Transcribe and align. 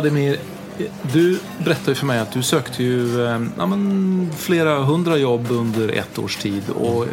Vladimir, 0.00 0.36
du 1.12 1.38
berättade 1.64 1.94
för 1.94 2.06
mig 2.06 2.18
att 2.18 2.32
du 2.32 2.42
sökte 2.42 2.82
ju 2.82 3.26
eh, 3.26 3.40
ja, 3.58 3.66
men, 3.66 4.30
flera 4.36 4.78
hundra 4.78 5.16
jobb 5.16 5.46
under 5.50 5.88
ett 5.88 6.18
års 6.18 6.36
tid. 6.36 6.62
Och 6.70 7.04
eh, 7.04 7.10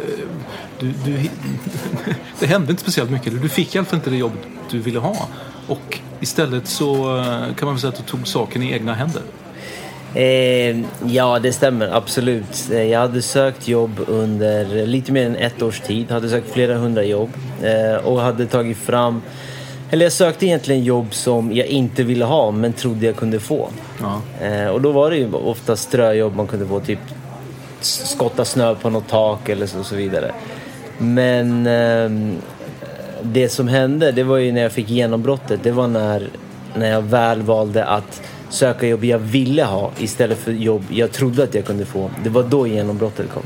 du, 0.80 0.92
du, 1.04 1.18
det 2.40 2.46
hände 2.46 2.70
inte 2.70 2.82
speciellt 2.82 3.10
mycket. 3.10 3.42
Du 3.42 3.48
fick 3.48 3.74
i 3.74 3.78
alla 3.78 3.84
fall 3.84 3.98
inte 3.98 4.10
det 4.10 4.16
jobb 4.16 4.32
du 4.70 4.78
ville 4.78 4.98
ha. 4.98 5.28
Och 5.68 5.98
istället 6.20 6.66
så 6.66 7.18
eh, 7.18 7.54
kan 7.54 7.66
man 7.66 7.74
väl 7.74 7.80
säga 7.80 7.88
att 7.88 7.96
du 7.96 8.02
tog 8.02 8.28
saken 8.28 8.62
i 8.62 8.72
egna 8.72 8.94
händer. 8.94 9.22
Eh, 10.14 10.84
ja, 11.06 11.38
det 11.38 11.52
stämmer 11.52 11.88
absolut. 11.88 12.70
Jag 12.70 13.00
hade 13.00 13.22
sökt 13.22 13.68
jobb 13.68 14.00
under 14.06 14.86
lite 14.86 15.12
mer 15.12 15.26
än 15.26 15.36
ett 15.36 15.62
års 15.62 15.80
tid. 15.80 16.06
Jag 16.08 16.14
Hade 16.14 16.28
sökt 16.28 16.52
flera 16.52 16.78
hundra 16.78 17.04
jobb 17.04 17.30
eh, 17.62 18.06
och 18.06 18.20
hade 18.20 18.46
tagit 18.46 18.78
fram 18.78 19.22
eller 19.90 20.04
jag 20.04 20.12
sökte 20.12 20.46
egentligen 20.46 20.84
jobb 20.84 21.14
som 21.14 21.52
jag 21.52 21.66
inte 21.66 22.02
ville 22.02 22.24
ha 22.24 22.50
men 22.50 22.72
trodde 22.72 23.06
jag 23.06 23.16
kunde 23.16 23.40
få. 23.40 23.68
Ja. 24.00 24.20
Eh, 24.46 24.66
och 24.66 24.80
då 24.80 24.92
var 24.92 25.10
det 25.10 25.16
ju 25.16 25.32
ofta 25.32 25.76
ströjobb 25.76 26.36
man 26.36 26.46
kunde 26.46 26.66
få, 26.66 26.80
typ 26.80 26.98
skotta 27.80 28.44
snö 28.44 28.74
på 28.74 28.90
något 28.90 29.08
tak 29.08 29.48
eller 29.48 29.66
så, 29.66 29.78
och 29.78 29.86
så 29.86 29.96
vidare. 29.96 30.34
Men 30.98 31.66
eh, 31.66 32.36
det 33.22 33.48
som 33.48 33.68
hände, 33.68 34.12
det 34.12 34.22
var 34.22 34.36
ju 34.36 34.52
när 34.52 34.62
jag 34.62 34.72
fick 34.72 34.90
genombrottet. 34.90 35.60
Det 35.62 35.72
var 35.72 35.88
när, 35.88 36.28
när 36.74 36.90
jag 36.90 37.02
väl 37.02 37.42
valde 37.42 37.84
att 37.84 38.22
söka 38.48 38.86
jobb 38.86 39.04
jag 39.04 39.18
ville 39.18 39.64
ha 39.64 39.90
istället 39.98 40.38
för 40.38 40.52
jobb 40.52 40.84
jag 40.90 41.12
trodde 41.12 41.42
att 41.42 41.54
jag 41.54 41.64
kunde 41.64 41.84
få. 41.84 42.10
Det 42.24 42.30
var 42.30 42.42
då 42.42 42.66
genombrottet 42.66 43.30
kom. 43.30 43.42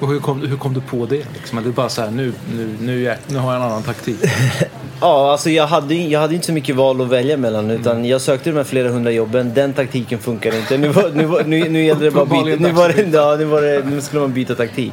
Och 0.00 0.08
hur 0.08 0.20
kom, 0.20 0.46
hur 0.46 0.56
kom 0.56 0.74
du 0.74 0.80
på 0.80 1.06
det? 1.06 1.26
Liksom? 1.34 1.58
Eller 1.58 1.70
bara 1.70 1.88
så 1.88 2.02
här, 2.02 2.10
nu, 2.10 2.32
nu, 2.56 2.76
nu, 2.80 3.16
nu 3.28 3.38
har 3.38 3.52
jag 3.52 3.62
en 3.62 3.68
annan 3.68 3.82
taktik. 3.82 4.18
ja, 5.00 5.32
alltså 5.32 5.50
jag 5.50 5.66
hade, 5.66 5.94
jag 5.94 6.20
hade 6.20 6.34
inte 6.34 6.46
så 6.46 6.52
mycket 6.52 6.76
val 6.76 7.00
att 7.00 7.08
välja 7.08 7.36
mellan. 7.36 7.70
Utan 7.70 8.04
jag 8.04 8.20
sökte 8.20 8.50
de 8.50 8.56
här 8.56 8.64
flera 8.64 8.88
hundra 8.88 9.10
jobben. 9.10 9.52
Den 9.54 9.72
taktiken 9.72 10.18
funkar 10.18 10.56
inte. 10.56 10.78
Nu, 10.78 10.88
var, 10.88 11.10
nu, 11.10 11.28
nu, 11.46 11.68
nu 11.68 11.84
gällde 11.84 12.04
det 12.04 12.10
bara 12.10 12.24
byta, 12.24 12.62
nu, 12.62 12.72
var 12.72 12.88
det, 12.88 13.02
ja, 13.12 13.36
nu, 13.38 13.44
var 13.44 13.62
det, 13.62 13.84
nu 13.90 14.00
skulle 14.00 14.20
man 14.20 14.32
byta 14.32 14.54
taktik. 14.54 14.92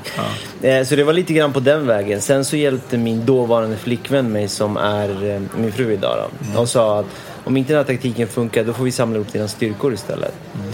Ja. 0.62 0.68
Eh, 0.70 0.86
så 0.86 0.96
det 0.96 1.04
var 1.04 1.14
lite 1.14 1.34
grann 1.34 1.54
på 1.54 1.60
den 1.60 1.88
vägen. 1.88 2.22
Sen 2.22 2.46
så 2.46 2.56
hjälpte 2.56 2.98
min 2.98 3.26
dåvarande 3.26 3.78
flickvän 3.78 4.32
mig 4.32 4.48
som 4.48 4.78
är 4.78 5.36
eh, 5.36 5.42
min 5.58 5.72
fru 5.72 5.94
idag. 5.94 6.18
Då. 6.18 6.46
Mm. 6.48 6.60
Och 6.60 6.70
sa 6.70 7.00
att 7.00 7.06
om 7.44 7.58
inte 7.58 7.74
den 7.74 7.78
här 7.78 7.94
taktiken 7.94 8.28
funkar 8.28 8.64
då 8.64 8.74
får 8.74 8.84
vi 8.84 8.92
samla 8.92 9.16
ihop 9.16 9.34
dina 9.34 9.48
styrkor 9.48 9.94
istället. 9.94 10.34
Mm. 10.56 10.74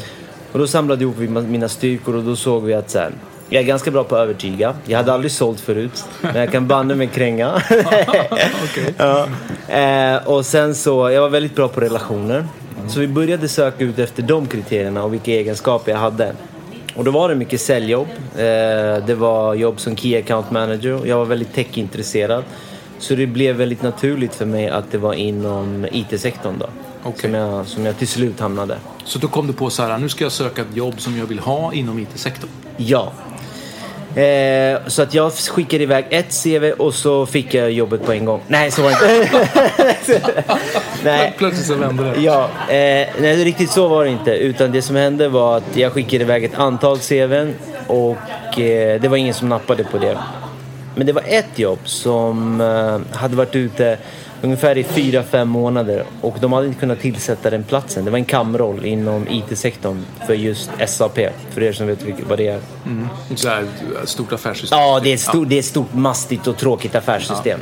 Och 0.52 0.60
då 0.60 0.68
samlade 0.68 1.06
vi 1.06 1.24
ihop 1.24 1.48
mina 1.48 1.70
styrkor 1.70 2.16
och 2.16 2.24
då 2.24 2.36
såg 2.36 2.64
vi 2.64 2.74
att 2.74 2.90
så 2.90 3.00
här, 3.00 3.12
jag 3.50 3.64
är 3.64 3.68
ganska 3.68 3.92
bra 3.92 4.04
på 4.04 4.16
att 4.16 4.22
övertyga. 4.22 4.76
Jag 4.86 4.98
hade 4.98 5.14
aldrig 5.14 5.32
sålt 5.32 5.60
förut, 5.60 6.06
men 6.22 6.36
jag 6.36 6.52
kan 6.52 6.68
banne 6.68 6.96
mig 6.96 7.08
kränga. 7.08 7.56
okay. 8.64 8.94
ja. 8.98 9.28
eh, 9.68 10.28
och 10.28 10.46
sen 10.46 10.76
så, 10.76 11.10
jag 11.10 11.22
var 11.22 11.30
väldigt 11.30 11.56
bra 11.56 11.68
på 11.68 11.82
relationer. 11.82 12.48
Så 12.88 13.00
vi 13.00 13.08
började 13.08 13.48
söka 13.48 13.84
ut 13.84 14.00
efter 14.00 14.24
de 14.24 14.48
kriterierna 14.48 15.04
och 15.04 15.14
vilka 15.14 15.32
egenskaper 15.32 15.92
jag 15.92 16.00
hade. 16.00 16.34
Och 16.96 17.04
då 17.04 17.12
var 17.12 17.30
det 17.30 17.36
mycket 17.36 17.62
säljjobb. 17.62 18.08
Eh, 18.36 19.06
det 19.06 19.16
var 19.18 19.54
jobb 19.54 19.80
som 19.80 19.96
Key 19.96 20.18
Account 20.18 20.52
Manager. 20.52 21.02
Jag 21.06 21.18
var 21.18 21.26
väldigt 21.26 21.54
techintresserad. 21.54 22.44
Så 23.00 23.16
det 23.16 23.28
blev 23.28 23.56
väldigt 23.56 23.82
naturligt 23.82 24.36
för 24.36 24.46
mig 24.46 24.70
att 24.70 24.92
det 24.92 24.98
var 24.98 25.14
inom 25.14 25.88
IT-sektorn 25.92 26.56
då. 26.60 26.70
Okay. 27.10 27.22
Som, 27.22 27.34
jag, 27.34 27.68
som 27.68 27.86
jag 27.86 27.98
till 27.98 28.08
slut 28.08 28.40
hamnade. 28.40 28.78
Så 29.06 29.20
då 29.20 29.28
kom 29.28 29.48
du 29.48 29.54
på 29.54 29.70
så 29.70 29.84
här, 29.84 29.98
nu 29.98 30.10
ska 30.10 30.26
jag 30.26 30.32
söka 30.32 30.62
ett 30.62 30.76
jobb 30.76 31.02
som 31.02 31.18
jag 31.18 31.26
vill 31.26 31.40
ha 31.40 31.74
inom 31.74 32.00
IT-sektorn? 32.00 32.50
Ja, 32.78 33.12
Eh, 34.16 34.80
så 34.88 35.02
att 35.02 35.14
jag 35.14 35.34
skickade 35.34 35.84
iväg 35.84 36.06
ett 36.10 36.44
CV 36.44 36.72
och 36.72 36.94
så 36.94 37.26
fick 37.26 37.54
jag 37.54 37.72
jobbet 37.72 38.06
på 38.06 38.12
en 38.12 38.26
gång. 38.26 38.42
Nej, 38.48 38.72
så 38.72 38.82
var 38.82 38.90
det 38.90 39.22
inte. 39.22 40.34
nej. 41.04 41.34
Plötsligt 41.38 41.68
så 41.68 41.76
vände 41.76 42.04
det. 42.04 42.22
Ja, 42.22 42.44
eh, 42.68 43.08
nej, 43.22 43.44
riktigt 43.44 43.72
så 43.72 43.88
var 43.88 44.04
det 44.04 44.12
inte. 44.12 44.32
Utan 44.32 44.72
det 44.72 44.82
som 44.82 44.96
hände 44.96 45.30
var 45.30 45.58
att 45.58 45.78
jag 45.78 45.94
skickade 45.94 46.24
iväg 46.24 46.44
ett 46.44 46.60
antal 46.60 47.00
CVn 47.00 47.56
och 47.88 48.60
eh, 48.60 49.02
det 49.02 49.08
var 49.08 49.18
ingen 49.18 49.34
som 49.34 49.50
nappade 49.50 49.84
på 49.84 49.98
det. 49.98 50.18
Men 50.96 51.08
det 51.08 51.14
var 51.14 51.24
ett 51.26 51.60
jobb 51.60 51.80
som 51.84 52.62
eh, 52.62 53.18
hade 53.18 53.36
varit 53.36 53.56
ute 53.56 53.98
ungefär 54.42 54.78
i 54.78 54.84
fyra, 54.84 55.24
fem 55.24 55.50
månader 55.50 56.04
och 56.22 56.38
de 56.42 56.54
hade 56.54 56.68
inte 56.68 56.80
kunnat 56.80 57.00
tillsätta 57.00 57.50
den 57.50 57.64
platsen. 57.64 58.06
Det 58.06 58.12
var 58.12 58.18
en 58.18 58.26
kamroll 58.26 58.86
inom 58.86 59.28
IT-sektorn 59.28 60.06
för 60.28 60.34
just 60.34 60.70
SAP, 60.88 61.20
för 61.50 61.64
er 61.64 61.72
som 61.72 61.88
vet 61.88 62.00
vad 62.30 62.38
det 62.38 62.48
är. 62.48 62.60
Mm. 62.86 63.08
Så 63.36 63.50
här, 63.50 63.66
stort 64.04 64.34
affärssystem? 64.34 64.80
Ja, 64.80 65.00
det 65.04 65.14
är, 65.14 65.18
stor, 65.18 65.44
ja. 65.44 65.50
det 65.50 65.56
är 65.56 65.60
ett 65.60 65.66
stort, 65.66 65.94
mastigt 65.94 66.48
och 66.48 66.58
tråkigt 66.58 66.96
affärssystem. 66.96 67.60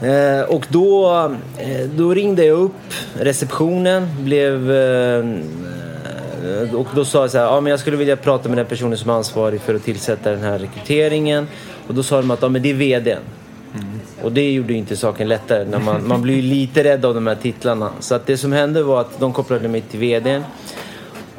Ja. 0.00 0.08
Eh, 0.08 0.42
och 0.42 0.66
då, 0.68 1.14
eh, 1.58 1.86
då 1.96 2.14
ringde 2.14 2.44
jag 2.44 2.58
upp 2.58 2.94
receptionen, 3.14 4.08
blev... 4.20 4.72
Eh, 4.72 5.24
och 6.74 6.86
då 6.94 7.04
sa 7.04 7.20
jag 7.20 7.30
så 7.30 7.38
här, 7.38 7.44
ja 7.44 7.60
men 7.60 7.70
jag 7.70 7.80
skulle 7.80 7.96
vilja 7.96 8.16
prata 8.16 8.48
med 8.48 8.58
den 8.58 8.66
personen 8.66 8.98
som 8.98 9.10
är 9.10 9.14
ansvarig 9.14 9.60
för 9.60 9.74
att 9.74 9.84
tillsätta 9.84 10.30
den 10.30 10.42
här 10.42 10.58
rekryteringen. 10.58 11.48
Och 11.88 11.94
då 11.94 12.02
sa 12.02 12.16
de 12.16 12.30
att, 12.30 12.42
ja 12.42 12.48
men 12.48 12.62
det 12.62 12.70
är 12.70 12.74
VDn. 12.74 13.22
Och 14.22 14.32
det 14.32 14.52
gjorde 14.52 14.74
inte 14.74 14.96
saken 14.96 15.28
lättare. 15.28 15.64
När 15.64 15.78
man, 15.78 16.08
man 16.08 16.22
blir 16.22 16.42
lite 16.42 16.84
rädd 16.84 17.04
av 17.04 17.14
de 17.14 17.26
här 17.26 17.34
titlarna. 17.34 17.90
Så 18.00 18.14
att 18.14 18.26
det 18.26 18.36
som 18.36 18.52
hände 18.52 18.82
var 18.82 19.00
att 19.00 19.20
de 19.20 19.32
kopplade 19.32 19.68
mig 19.68 19.80
till 19.80 20.00
VDn. 20.00 20.42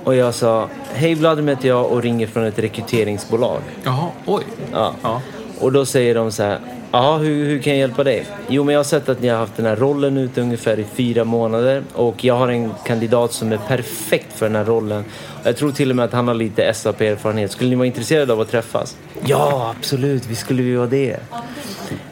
Och 0.03 0.15
jag 0.15 0.33
sa, 0.33 0.69
hej 0.93 1.15
Vladimir 1.15 1.55
heter 1.55 1.67
jag 1.67 1.91
och 1.91 2.01
ringer 2.01 2.27
från 2.27 2.43
ett 2.43 2.59
rekryteringsbolag. 2.59 3.61
Jaha, 3.83 4.07
oj. 4.25 4.43
Ja. 4.71 4.93
ja. 5.01 5.21
Och 5.59 5.71
då 5.71 5.85
säger 5.85 6.15
de 6.15 6.31
så 6.31 6.43
här, 6.43 6.59
ja 6.91 7.17
hur, 7.17 7.45
hur 7.45 7.59
kan 7.59 7.73
jag 7.73 7.79
hjälpa 7.79 8.03
dig? 8.03 8.25
Jo 8.47 8.63
men 8.63 8.73
jag 8.73 8.79
har 8.79 8.83
sett 8.83 9.09
att 9.09 9.21
ni 9.21 9.27
har 9.27 9.37
haft 9.37 9.57
den 9.57 9.65
här 9.65 9.75
rollen 9.75 10.17
ute 10.17 10.41
ungefär 10.41 10.79
i 10.79 10.83
fyra 10.83 11.23
månader. 11.23 11.83
Och 11.93 12.23
jag 12.23 12.35
har 12.35 12.47
en 12.47 12.71
kandidat 12.85 13.33
som 13.33 13.51
är 13.51 13.57
perfekt 13.57 14.33
för 14.33 14.45
den 14.45 14.55
här 14.55 14.65
rollen. 14.65 15.05
Jag 15.43 15.57
tror 15.57 15.71
till 15.71 15.89
och 15.89 15.95
med 15.95 16.05
att 16.05 16.13
han 16.13 16.27
har 16.27 16.35
lite 16.35 16.73
SAP-erfarenhet. 16.73 17.51
Skulle 17.51 17.69
ni 17.69 17.75
vara 17.75 17.87
intresserade 17.87 18.33
av 18.33 18.41
att 18.41 18.51
träffas? 18.51 18.97
Ja, 19.25 19.73
absolut. 19.77 20.25
Vi 20.25 20.35
skulle 20.35 20.63
ju 20.63 20.77
vara 20.77 20.87
det. 20.87 21.19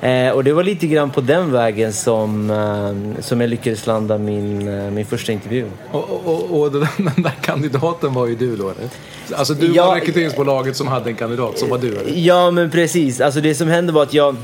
Eh, 0.01 0.29
och 0.29 0.43
det 0.43 0.53
var 0.53 0.63
lite 0.63 0.87
grann 0.87 1.09
på 1.09 1.21
den 1.21 1.51
vägen 1.51 1.93
som, 1.93 2.49
eh, 2.49 3.21
som 3.21 3.41
jag 3.41 3.49
lyckades 3.49 3.87
landa 3.87 4.17
min, 4.17 4.67
eh, 4.67 4.91
min 4.91 5.05
första 5.05 5.31
intervju. 5.31 5.65
Och, 5.91 6.09
och, 6.25 6.61
och 6.61 6.71
den, 6.71 6.87
den 6.97 7.23
där 7.23 7.33
kandidaten 7.41 8.13
var 8.13 8.27
ju 8.27 8.35
du 8.35 8.55
då 8.55 8.69
eller? 8.69 8.89
Alltså 9.35 9.53
du 9.53 9.75
Ja, 9.75 9.85
var 9.85 9.95
rekryteringsbolaget 9.95 10.75
som 10.75 10.87
hade 10.87 11.09
en 11.09 11.15
kandidat, 11.15 11.59
som 11.59 11.69
var 11.69 11.77
du 11.77 11.87
eller? 11.87 12.11
Ja, 12.15 12.51
men 12.51 12.69
precis. 12.71 13.21
Alltså 13.21 13.41
det 13.41 13.55
som 13.55 13.67
hände 13.67 13.93
var 13.93 14.03
att 14.03 14.13
jag... 14.13 14.35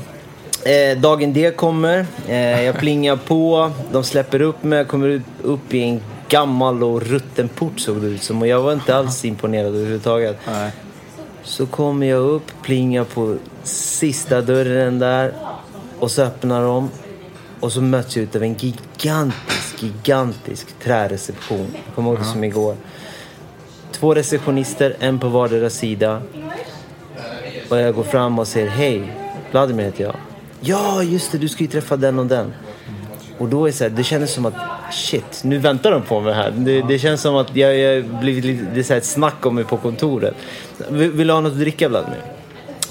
Eh, 0.64 0.98
dagen 0.98 1.32
D 1.32 1.50
kommer, 1.50 2.06
eh, 2.28 2.64
jag 2.64 2.78
plingar 2.78 3.16
på, 3.16 3.70
de 3.92 4.04
släpper 4.04 4.42
upp 4.42 4.62
mig, 4.62 4.78
jag 4.78 4.88
kommer 4.88 5.22
upp 5.42 5.74
i 5.74 5.82
en 5.82 6.00
gammal 6.28 6.82
och 6.82 7.02
rutten 7.02 7.48
port 7.48 7.80
såg 7.80 8.00
det 8.02 8.06
ut 8.06 8.22
som. 8.22 8.42
Och 8.42 8.48
jag 8.48 8.62
var 8.62 8.72
inte 8.72 8.96
alls 8.96 9.24
imponerad 9.24 9.66
överhuvudtaget. 9.66 10.36
Nej. 10.46 10.70
Så 11.48 11.66
kommer 11.66 12.06
jag 12.06 12.20
upp, 12.20 12.52
plingar 12.62 13.04
på 13.04 13.36
sista 13.62 14.40
dörren 14.40 14.98
där 14.98 15.34
och 15.98 16.10
så 16.10 16.22
öppnar 16.22 16.62
de. 16.62 16.90
Och 17.60 17.72
så 17.72 17.80
möts 17.80 18.16
jag 18.16 18.36
av 18.36 18.42
en 18.42 18.54
gigantisk, 18.54 19.82
gigantisk 19.82 20.66
träreception. 20.82 21.66
Jag 21.86 21.94
kommer 21.94 22.10
ihåg 22.10 22.18
det 22.18 22.24
som 22.24 22.44
igår. 22.44 22.76
Två 23.92 24.14
receptionister, 24.14 24.96
en 25.00 25.18
på 25.18 25.28
vardera 25.28 25.70
sida. 25.70 26.22
Och 27.68 27.78
jag 27.78 27.94
går 27.94 28.04
fram 28.04 28.38
och 28.38 28.48
säger 28.48 28.68
hej, 28.68 29.12
Vladimir 29.50 29.84
heter 29.84 30.04
jag. 30.04 30.16
Ja, 30.60 31.02
just 31.02 31.32
det, 31.32 31.38
du 31.38 31.48
ska 31.48 31.64
ju 31.64 31.70
träffa 31.70 31.96
den 31.96 32.18
och 32.18 32.26
den. 32.26 32.54
Och 33.38 33.48
då 33.48 33.64
är 33.64 33.70
det 33.70 33.76
så 33.76 33.84
här, 33.84 33.90
det 33.90 34.04
kändes 34.04 34.32
som 34.32 34.46
att 34.46 34.54
shit, 34.92 35.40
nu 35.44 35.58
väntar 35.58 35.90
de 35.90 36.02
på 36.02 36.20
mig 36.20 36.34
här. 36.34 36.50
Det, 36.56 36.82
det 36.82 36.98
känns 36.98 37.20
som 37.20 37.36
att 37.36 37.56
jag, 37.56 37.78
jag 37.78 38.04
blivit 38.04 38.44
lite, 38.44 38.64
det 38.74 38.80
är 38.80 38.84
så 38.84 38.92
här 38.92 38.98
ett 38.98 39.04
snack 39.04 39.46
om 39.46 39.54
mig 39.54 39.64
på 39.64 39.76
kontoret. 39.76 40.34
Vill, 40.90 41.10
vill 41.10 41.26
du 41.26 41.32
ha 41.32 41.40
något 41.40 41.52
att 41.52 41.58
dricka 41.58 41.88
Vladimir? 41.88 42.22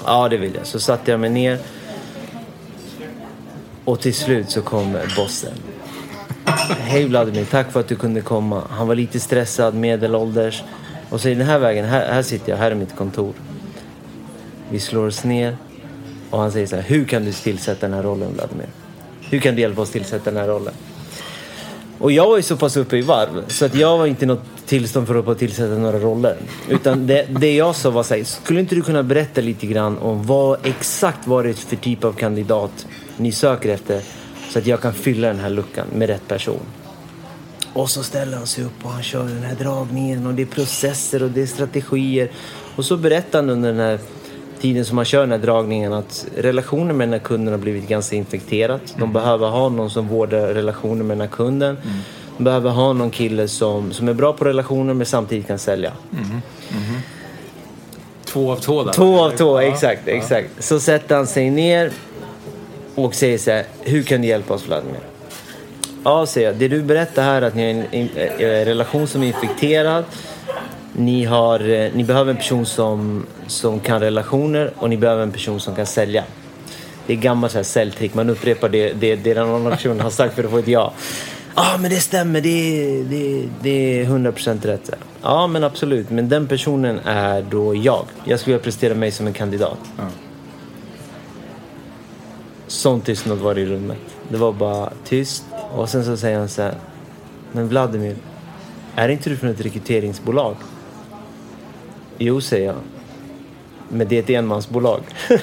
Ja, 0.05 0.29
det 0.29 0.37
vill 0.37 0.55
jag. 0.55 0.67
Så 0.67 0.79
satte 0.79 1.11
jag 1.11 1.19
mig 1.19 1.29
ner. 1.29 1.59
Och 3.85 3.99
till 3.99 4.13
slut 4.13 4.49
så 4.49 4.61
kom 4.61 4.97
bossen. 5.17 5.53
Hej 6.79 7.05
Vladimir, 7.05 7.45
tack 7.45 7.71
för 7.71 7.79
att 7.79 7.87
du 7.87 7.95
kunde 7.95 8.21
komma. 8.21 8.63
Han 8.69 8.87
var 8.87 8.95
lite 8.95 9.19
stressad, 9.19 9.75
medelålders. 9.75 10.63
Och 11.09 11.21
så 11.21 11.29
i 11.29 11.35
den 11.35 11.47
här 11.47 11.59
vägen, 11.59 11.85
här, 11.85 12.13
här 12.13 12.21
sitter 12.21 12.51
jag, 12.51 12.57
här 12.57 12.71
är 12.71 12.75
mitt 12.75 12.95
kontor. 12.95 13.33
Vi 14.69 14.79
slår 14.79 15.07
oss 15.07 15.23
ner 15.23 15.57
och 16.29 16.39
han 16.39 16.51
säger 16.51 16.67
så 16.67 16.75
här, 16.75 16.83
hur 16.83 17.05
kan 17.05 17.25
du 17.25 17.31
tillsätta 17.31 17.87
den 17.87 17.93
här 17.93 18.03
rollen 18.03 18.33
Vladimir? 18.33 18.67
Hur 19.29 19.39
kan 19.39 19.55
du 19.55 19.61
hjälpa 19.61 19.81
oss 19.81 19.91
tillsätta 19.91 20.31
den 20.31 20.39
här 20.39 20.47
rollen? 20.47 20.73
Och 21.99 22.11
jag 22.11 22.27
var 22.27 22.37
ju 22.37 22.43
så 22.43 22.57
pass 22.57 22.77
uppe 22.77 22.97
i 22.97 23.01
varv 23.01 23.43
så 23.47 23.65
att 23.65 23.75
jag 23.75 23.97
var 23.97 24.05
inte 24.05 24.25
i 24.25 24.27
något 24.27 24.43
tillstånd 24.65 25.07
för 25.07 25.31
att 25.31 25.39
tillsätta 25.39 25.73
några 25.73 25.99
roller. 25.99 26.37
Utan 26.69 27.07
det, 27.07 27.25
det 27.39 27.55
jag 27.55 27.75
sa 27.75 27.89
var 27.89 28.03
såhär, 28.03 28.23
skulle 28.23 28.59
inte 28.59 28.75
du 28.75 28.81
kunna 28.81 29.03
berätta 29.03 29.41
lite 29.41 29.67
grann 29.67 29.97
om 29.97 30.23
vad 30.23 30.65
exakt 30.65 31.27
vad 31.27 31.45
det 31.45 31.49
är 31.49 31.53
för 31.53 31.75
typ 31.75 32.03
av 32.03 32.13
kandidat 32.13 32.87
ni 33.17 33.31
söker 33.31 33.69
efter 33.69 34.01
så 34.49 34.59
att 34.59 34.67
jag 34.67 34.81
kan 34.81 34.93
fylla 34.93 35.27
den 35.27 35.39
här 35.39 35.49
luckan 35.49 35.87
med 35.93 36.09
rätt 36.09 36.27
person. 36.27 36.61
Och 37.73 37.89
så 37.89 38.03
ställer 38.03 38.37
han 38.37 38.47
sig 38.47 38.63
upp 38.63 38.85
och 38.85 38.91
han 38.91 39.03
kör 39.03 39.23
den 39.23 39.43
här 39.43 39.55
dragningen 39.55 40.27
och 40.27 40.33
det 40.33 40.41
är 40.41 40.45
processer 40.45 41.23
och 41.23 41.31
det 41.31 41.41
är 41.41 41.45
strategier. 41.45 42.31
Och 42.75 42.85
så 42.85 42.97
berättar 42.97 43.39
han 43.39 43.49
under 43.49 43.73
den 43.73 43.79
här 43.79 43.99
tiden 44.61 44.85
som 44.85 44.97
han 44.97 45.05
kör 45.05 45.19
den 45.21 45.31
här 45.31 45.37
dragningen 45.37 45.93
att 45.93 46.25
relationen 46.37 46.97
med 46.97 47.07
den 47.07 47.13
här 47.13 47.19
kunden 47.19 47.53
har 47.53 47.59
blivit 47.59 47.87
ganska 47.87 48.15
infekterat. 48.15 48.81
De 48.97 49.13
behöver 49.13 49.47
ha 49.47 49.69
någon 49.69 49.89
som 49.89 50.07
vårdar 50.07 50.47
relationen 50.47 51.07
med 51.07 51.17
den 51.17 51.21
här 51.27 51.35
kunden. 51.35 51.77
De 52.37 52.43
behöver 52.43 52.69
ha 52.69 52.93
någon 52.93 53.09
kille 53.11 53.47
som, 53.47 53.91
som 53.93 54.07
är 54.07 54.13
bra 54.13 54.33
på 54.33 54.45
relationer 54.45 54.93
men 54.93 55.05
samtidigt 55.05 55.47
kan 55.47 55.59
sälja. 55.59 55.91
Två 58.25 58.51
av 58.51 58.55
två 58.55 58.83
där. 58.83 58.93
Två 58.93 59.19
av 59.19 59.29
två, 59.31 59.61
Ja. 59.61 59.67
exakt, 59.67 60.07
exakt. 60.07 60.49
Så 60.59 60.79
sätter 60.79 61.15
han 61.15 61.27
sig 61.27 61.49
ner 61.49 61.91
och 62.95 63.15
säger 63.15 63.37
så 63.37 63.51
här, 63.51 63.63
hur 63.81 64.03
kan 64.03 64.21
du 64.21 64.27
hjälpa 64.27 64.53
oss 64.53 64.67
Vladimir? 64.67 64.99
Ja, 66.03 66.25
säger 66.25 66.47
jag. 66.47 66.55
Det 66.55 66.67
du 66.67 66.81
berättar 66.81 67.23
här 67.23 67.41
är 67.41 67.47
att 67.47 67.55
ni 67.55 67.63
har 67.63 67.69
en, 67.69 67.85
en, 67.91 68.09
en 68.39 68.65
relation 68.65 69.07
som 69.07 69.23
är 69.23 69.27
infekterad. 69.27 70.03
Ni, 70.99 71.25
har, 71.25 71.69
eh, 71.69 71.91
ni 71.93 72.03
behöver 72.03 72.31
en 72.31 72.37
person 72.37 72.65
som, 72.65 73.25
som 73.47 73.79
kan 73.79 73.99
relationer 73.99 74.71
och 74.75 74.89
ni 74.89 74.97
behöver 74.97 75.23
en 75.23 75.31
person 75.31 75.59
som 75.59 75.75
kan 75.75 75.85
sälja. 75.85 76.23
Det 77.07 77.13
är 77.13 77.17
gammalt 77.17 77.51
så 77.51 77.57
här 77.57 77.63
säljtrick. 77.63 78.13
Man 78.13 78.29
upprepar 78.29 78.69
det, 78.69 78.93
det, 78.93 79.15
det 79.15 79.33
den 79.33 79.49
andra 79.49 79.71
personen 79.71 79.99
har 79.99 80.09
sagt 80.09 80.35
för 80.35 80.43
att 80.43 80.49
få 80.49 80.57
ett 80.57 80.67
ja. 80.67 80.93
Ja, 81.55 81.73
ah, 81.73 81.77
men 81.77 81.91
det 81.91 81.99
stämmer. 81.99 82.41
Det, 82.41 83.03
det, 83.03 83.49
det 83.61 84.01
är 84.01 84.05
100% 84.05 84.65
rätt. 84.65 84.89
Ja, 85.21 85.47
men 85.47 85.63
absolut. 85.63 86.09
Men 86.09 86.29
den 86.29 86.47
personen 86.47 86.99
är 87.05 87.41
då 87.41 87.75
jag. 87.75 88.05
Jag 88.23 88.39
skulle 88.39 88.53
vilja 88.53 88.63
prestera 88.63 88.93
mig 88.93 89.11
som 89.11 89.27
en 89.27 89.33
kandidat. 89.33 89.79
Ja. 89.97 90.03
Sån 92.67 93.01
tystnad 93.01 93.37
var 93.37 93.55
det 93.55 93.61
i 93.61 93.65
rummet. 93.65 93.97
Det 94.29 94.37
var 94.37 94.53
bara 94.53 94.91
tyst. 95.05 95.43
Och 95.75 95.89
sen 95.89 96.05
så 96.05 96.17
säger 96.17 96.39
han 96.39 96.49
så 96.49 96.61
här. 96.61 96.73
Men 97.51 97.67
Vladimir, 97.67 98.15
är 98.95 99.09
inte 99.09 99.29
du 99.29 99.37
från 99.37 99.49
ett 99.49 99.61
rekryteringsbolag? 99.61 100.55
Jo, 102.17 102.41
säger 102.41 102.65
jag. 102.65 102.75
Men 103.89 104.07
det 104.07 104.15
är 104.15 104.19
ett 104.19 104.29
enmansbolag. 104.29 105.01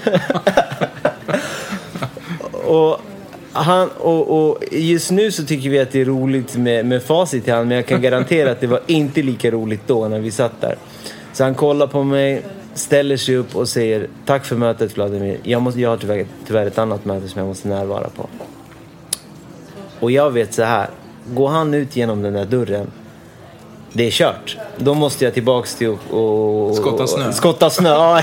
och, 2.52 3.00
han, 3.52 3.88
och, 3.88 4.48
och 4.48 4.58
just 4.70 5.10
nu 5.10 5.32
så 5.32 5.44
tycker 5.44 5.70
vi 5.70 5.78
att 5.78 5.92
det 5.92 6.00
är 6.00 6.04
roligt 6.04 6.56
med, 6.56 6.86
med 6.86 7.02
facit 7.02 7.48
i 7.48 7.50
hand. 7.50 7.68
Men 7.68 7.76
jag 7.76 7.86
kan 7.86 8.02
garantera 8.02 8.50
att 8.50 8.60
det 8.60 8.66
var 8.66 8.80
inte 8.86 9.22
lika 9.22 9.50
roligt 9.50 9.82
då 9.86 10.08
när 10.08 10.20
vi 10.20 10.30
satt 10.30 10.60
där. 10.60 10.76
Så 11.32 11.44
han 11.44 11.54
kollar 11.54 11.86
på 11.86 12.02
mig, 12.02 12.42
ställer 12.74 13.16
sig 13.16 13.36
upp 13.36 13.56
och 13.56 13.68
säger 13.68 14.08
Tack 14.24 14.44
för 14.44 14.56
mötet 14.56 14.96
Vladimir. 14.96 15.38
Jag, 15.42 15.62
måste, 15.62 15.80
jag 15.80 15.90
har 15.90 15.96
tyvärr, 15.96 16.26
tyvärr 16.46 16.66
ett 16.66 16.78
annat 16.78 17.04
möte 17.04 17.28
som 17.28 17.38
jag 17.38 17.48
måste 17.48 17.68
närvara 17.68 18.08
på. 18.16 18.28
Och 20.00 20.10
jag 20.10 20.30
vet 20.30 20.54
så 20.54 20.62
här. 20.62 20.88
Går 21.26 21.48
han 21.48 21.74
ut 21.74 21.96
genom 21.96 22.22
den 22.22 22.32
där 22.32 22.44
dörren. 22.44 22.90
Det 23.96 24.06
är 24.06 24.10
kört. 24.10 24.56
Då 24.78 24.94
måste 24.94 25.24
jag 25.24 25.34
tillbaks 25.34 25.74
till 25.74 25.88
och... 25.88 26.68
och 26.68 26.76
Skotta 26.76 27.06
snö. 27.06 27.32
Skotta 27.32 27.70
snö. 27.70 28.22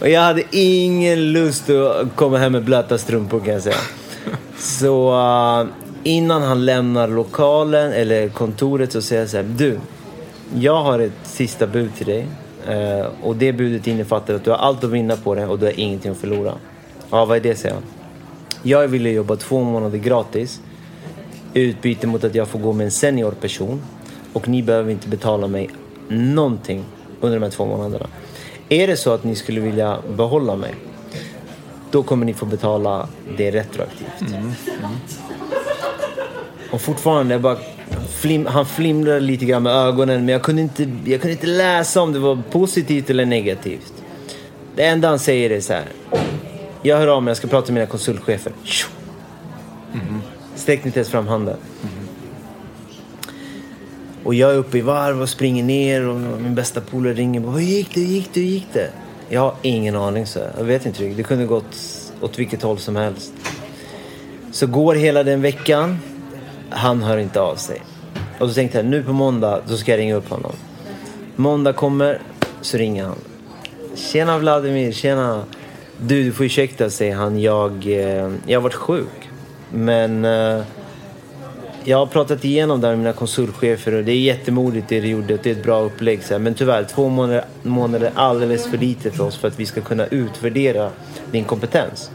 Och 0.00 0.08
jag 0.08 0.20
hade 0.20 0.42
ingen 0.50 1.32
lust 1.32 1.70
att 1.70 2.16
komma 2.16 2.38
hem 2.38 2.52
med 2.52 2.64
blöta 2.64 2.98
strumpor 2.98 3.40
kan 3.40 3.54
jag 3.54 3.62
säga. 3.62 3.76
Så 4.58 5.12
uh, 5.12 5.66
innan 6.02 6.42
han 6.42 6.64
lämnar 6.64 7.08
lokalen 7.08 7.92
eller 7.92 8.28
kontoret 8.28 8.92
så 8.92 9.02
säger 9.02 9.22
jag 9.22 9.30
så 9.30 9.36
här. 9.36 9.44
Du, 9.44 9.78
jag 10.54 10.82
har 10.82 10.98
ett 10.98 11.12
sista 11.22 11.66
bud 11.66 11.90
till 11.96 12.06
dig. 12.06 12.26
Eh, 12.68 13.06
och 13.22 13.36
det 13.36 13.52
budet 13.52 13.86
innefattar 13.86 14.34
att 14.34 14.44
du 14.44 14.50
har 14.50 14.58
allt 14.58 14.84
att 14.84 14.90
vinna 14.90 15.16
på 15.16 15.34
det 15.34 15.46
och 15.46 15.58
du 15.58 15.66
har 15.66 15.80
ingenting 15.80 16.10
att 16.10 16.18
förlora. 16.18 16.54
Ja, 17.10 17.24
vad 17.24 17.36
är 17.36 17.40
det 17.40 17.54
säger 17.54 17.74
han. 17.74 17.84
Jag 18.62 18.88
ville 18.88 19.10
jobba 19.10 19.36
två 19.36 19.60
månader 19.64 19.98
gratis 19.98 20.60
i 21.54 21.60
utbyte 21.60 22.06
mot 22.06 22.24
att 22.24 22.34
jag 22.34 22.48
får 22.48 22.58
gå 22.58 22.72
med 22.72 22.84
en 22.84 22.90
senior 22.90 23.30
person 23.30 23.82
och 24.32 24.48
ni 24.48 24.62
behöver 24.62 24.90
inte 24.90 25.08
betala 25.08 25.46
mig 25.46 25.70
någonting 26.08 26.84
under 27.20 27.38
de 27.38 27.44
här 27.44 27.50
två 27.50 27.66
månaderna. 27.66 28.06
Är 28.68 28.86
det 28.86 28.96
så 28.96 29.12
att 29.12 29.24
ni 29.24 29.34
skulle 29.34 29.60
vilja 29.60 29.98
behålla 30.16 30.56
mig 30.56 30.74
då 31.90 32.02
kommer 32.02 32.26
ni 32.26 32.34
få 32.34 32.46
betala 32.46 33.08
det 33.36 33.50
retroaktivt. 33.50 34.34
Och 36.70 36.80
fortfarande, 36.80 37.38
bara 37.38 37.56
flim, 38.20 38.46
han 38.46 38.66
flimrade 38.66 39.20
lite 39.20 39.44
grann 39.44 39.62
med 39.62 39.72
ögonen 39.72 40.24
men 40.24 40.28
jag 40.28 40.42
kunde, 40.42 40.62
inte, 40.62 40.82
jag 41.04 41.20
kunde 41.20 41.32
inte 41.32 41.46
läsa 41.46 42.00
om 42.00 42.12
det 42.12 42.18
var 42.18 42.42
positivt 42.50 43.10
eller 43.10 43.26
negativt. 43.26 43.92
Det 44.76 44.84
enda 44.84 45.08
han 45.08 45.18
säger 45.18 45.50
är 45.50 45.60
så 45.60 45.72
här. 45.72 45.84
Jag 46.82 46.96
hör 46.96 47.08
av 47.08 47.22
mig, 47.22 47.30
jag 47.30 47.36
ska 47.36 47.48
prata 47.48 47.66
med 47.66 47.74
mina 47.74 47.86
konsultchefer. 47.86 48.52
Tjo! 48.64 48.88
Sträck 50.62 50.86
inte 50.86 50.98
ens 50.98 51.08
fram 51.10 51.26
handen. 51.26 51.56
Och 54.24 54.34
jag 54.34 54.50
är 54.50 54.56
uppe 54.56 54.78
i 54.78 54.80
varv 54.80 55.22
och 55.22 55.28
springer 55.28 55.64
ner 55.64 56.08
och 56.08 56.16
min 56.16 56.54
bästa 56.54 56.80
polare 56.80 57.14
ringer. 57.14 57.40
Hur 57.40 57.60
gick 57.60 57.94
det? 57.94 58.00
Hur 58.00 58.06
gick 58.06 58.34
det? 58.34 58.40
Hur 58.40 58.46
gick 58.46 58.66
det? 58.72 58.90
Jag 59.28 59.40
har 59.40 59.54
ingen 59.62 59.96
aning, 59.96 60.26
så 60.26 60.40
jag. 60.58 60.64
vet 60.64 60.86
inte 60.86 61.02
riktigt. 61.02 61.16
Det 61.16 61.22
kunde 61.22 61.46
gått 61.46 61.78
åt 62.20 62.38
vilket 62.38 62.62
håll 62.62 62.78
som 62.78 62.96
helst. 62.96 63.32
Så 64.52 64.66
går 64.66 64.94
hela 64.94 65.22
den 65.22 65.42
veckan. 65.42 65.98
Han 66.70 67.02
hör 67.02 67.16
inte 67.16 67.40
av 67.40 67.56
sig. 67.56 67.82
Och 68.38 68.48
då 68.48 68.54
tänkte 68.54 68.78
jag, 68.78 68.86
nu 68.86 69.02
på 69.02 69.12
måndag, 69.12 69.62
då 69.68 69.76
ska 69.76 69.90
jag 69.90 69.98
ringa 69.98 70.14
upp 70.14 70.28
honom. 70.28 70.52
Måndag 71.36 71.72
kommer, 71.72 72.20
så 72.60 72.76
ringer 72.76 73.04
han. 73.04 73.18
Tjena 73.94 74.38
Vladimir, 74.38 74.92
tjena. 74.92 75.44
Du, 76.00 76.24
du 76.24 76.32
får 76.32 76.46
ursäkta, 76.46 76.90
säger 76.90 77.14
han. 77.14 77.40
Jag, 77.40 77.86
eh, 77.86 78.32
jag 78.46 78.58
har 78.58 78.62
varit 78.62 78.74
sjuk. 78.74 79.21
Men 79.72 80.24
eh, 80.24 80.62
jag 81.84 81.98
har 81.98 82.06
pratat 82.06 82.44
igenom 82.44 82.80
det 82.80 82.86
här 82.86 82.92
med 82.92 82.98
mina 82.98 83.12
konsultchefer 83.12 83.94
och 83.94 84.04
det 84.04 84.12
är 84.12 84.20
jättemodigt 84.20 84.88
det 84.88 85.00
du 85.00 85.08
gjorde. 85.08 85.36
Det 85.36 85.46
är 85.50 85.52
ett 85.52 85.64
bra 85.64 85.80
upplägg. 85.80 86.22
Så 86.22 86.34
här. 86.34 86.38
Men 86.38 86.54
tyvärr, 86.54 86.84
två 86.84 87.08
månader, 87.08 87.44
månader 87.62 88.06
är 88.06 88.12
alldeles 88.14 88.66
för 88.66 88.78
lite 88.78 89.10
för 89.10 89.24
oss 89.24 89.36
för 89.36 89.48
att 89.48 89.60
vi 89.60 89.66
ska 89.66 89.80
kunna 89.80 90.06
utvärdera 90.06 90.90
din 91.30 91.44
kompetens. 91.44 92.10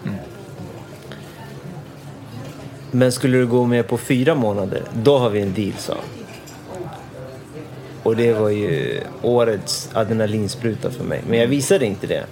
Men 2.92 3.12
skulle 3.12 3.38
du 3.38 3.48
gå 3.48 3.66
med 3.66 3.88
på 3.88 3.98
fyra 3.98 4.36
månader, 4.36 4.82
då 4.94 5.18
har 5.18 5.30
vi 5.30 5.42
en 5.42 5.54
deal, 5.54 5.74
sa 5.78 5.94
han. 5.94 6.04
Och 8.04 8.16
det 8.16 8.34
var 8.34 8.50
ju 8.50 9.02
årets 9.22 9.90
adrenalinspruta 9.94 10.92
för 10.92 11.04
mig. 11.04 11.24
Men 11.30 11.40
jag 11.40 11.48
visade 11.48 11.86
inte 11.86 12.08
det. 12.08 12.26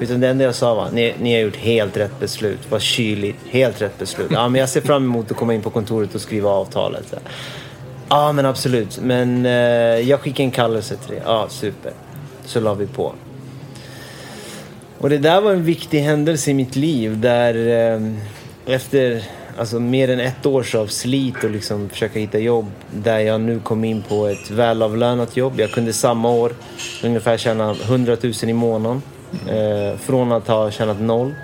Utan 0.00 0.20
det 0.20 0.28
enda 0.28 0.44
jag 0.44 0.54
sa 0.54 0.74
var, 0.74 0.90
ni, 0.90 1.14
ni 1.20 1.34
har 1.34 1.40
gjort 1.40 1.56
helt 1.56 1.96
rätt 1.96 2.20
beslut. 2.20 2.70
Var 2.70 2.78
kyligt, 2.78 3.38
helt 3.50 3.82
rätt 3.82 3.98
beslut. 3.98 4.30
Ja, 4.30 4.48
men 4.48 4.60
jag 4.60 4.68
ser 4.68 4.80
fram 4.80 5.04
emot 5.04 5.30
att 5.30 5.36
komma 5.36 5.54
in 5.54 5.62
på 5.62 5.70
kontoret 5.70 6.14
och 6.14 6.20
skriva 6.20 6.50
avtalet. 6.50 7.14
Ja, 8.08 8.32
men 8.32 8.46
absolut. 8.46 8.98
Men 9.02 9.46
eh, 9.46 9.52
jag 10.08 10.20
skickar 10.20 10.44
en 10.44 10.50
kallelse 10.50 10.96
till 10.96 11.10
dig. 11.10 11.22
Ja, 11.24 11.46
super. 11.48 11.92
Så 12.44 12.60
la 12.60 12.74
vi 12.74 12.86
på. 12.86 13.12
Och 14.98 15.10
det 15.10 15.18
där 15.18 15.40
var 15.40 15.52
en 15.52 15.64
viktig 15.64 16.00
händelse 16.00 16.50
i 16.50 16.54
mitt 16.54 16.76
liv 16.76 17.20
där 17.20 17.54
eh, 17.94 18.00
efter 18.74 19.22
alltså, 19.58 19.80
mer 19.80 20.10
än 20.10 20.20
ett 20.20 20.46
års 20.46 20.74
av 20.74 20.86
slit 20.86 21.44
och 21.44 21.50
liksom 21.50 21.88
försöka 21.88 22.18
hitta 22.18 22.38
jobb 22.38 22.66
där 22.94 23.18
jag 23.18 23.40
nu 23.40 23.60
kom 23.60 23.84
in 23.84 24.02
på 24.02 24.26
ett 24.26 24.50
välavlönat 24.50 25.36
jobb. 25.36 25.60
Jag 25.60 25.70
kunde 25.70 25.92
samma 25.92 26.30
år 26.30 26.52
ungefär 27.04 27.36
tjäna 27.36 27.74
100 27.88 28.16
000 28.22 28.32
i 28.42 28.52
månaden 28.52 29.02
eh, 29.48 29.98
från 29.98 30.32
att 30.32 30.48
ha 30.48 30.70
tjänat 30.70 31.00
noll. 31.00 31.34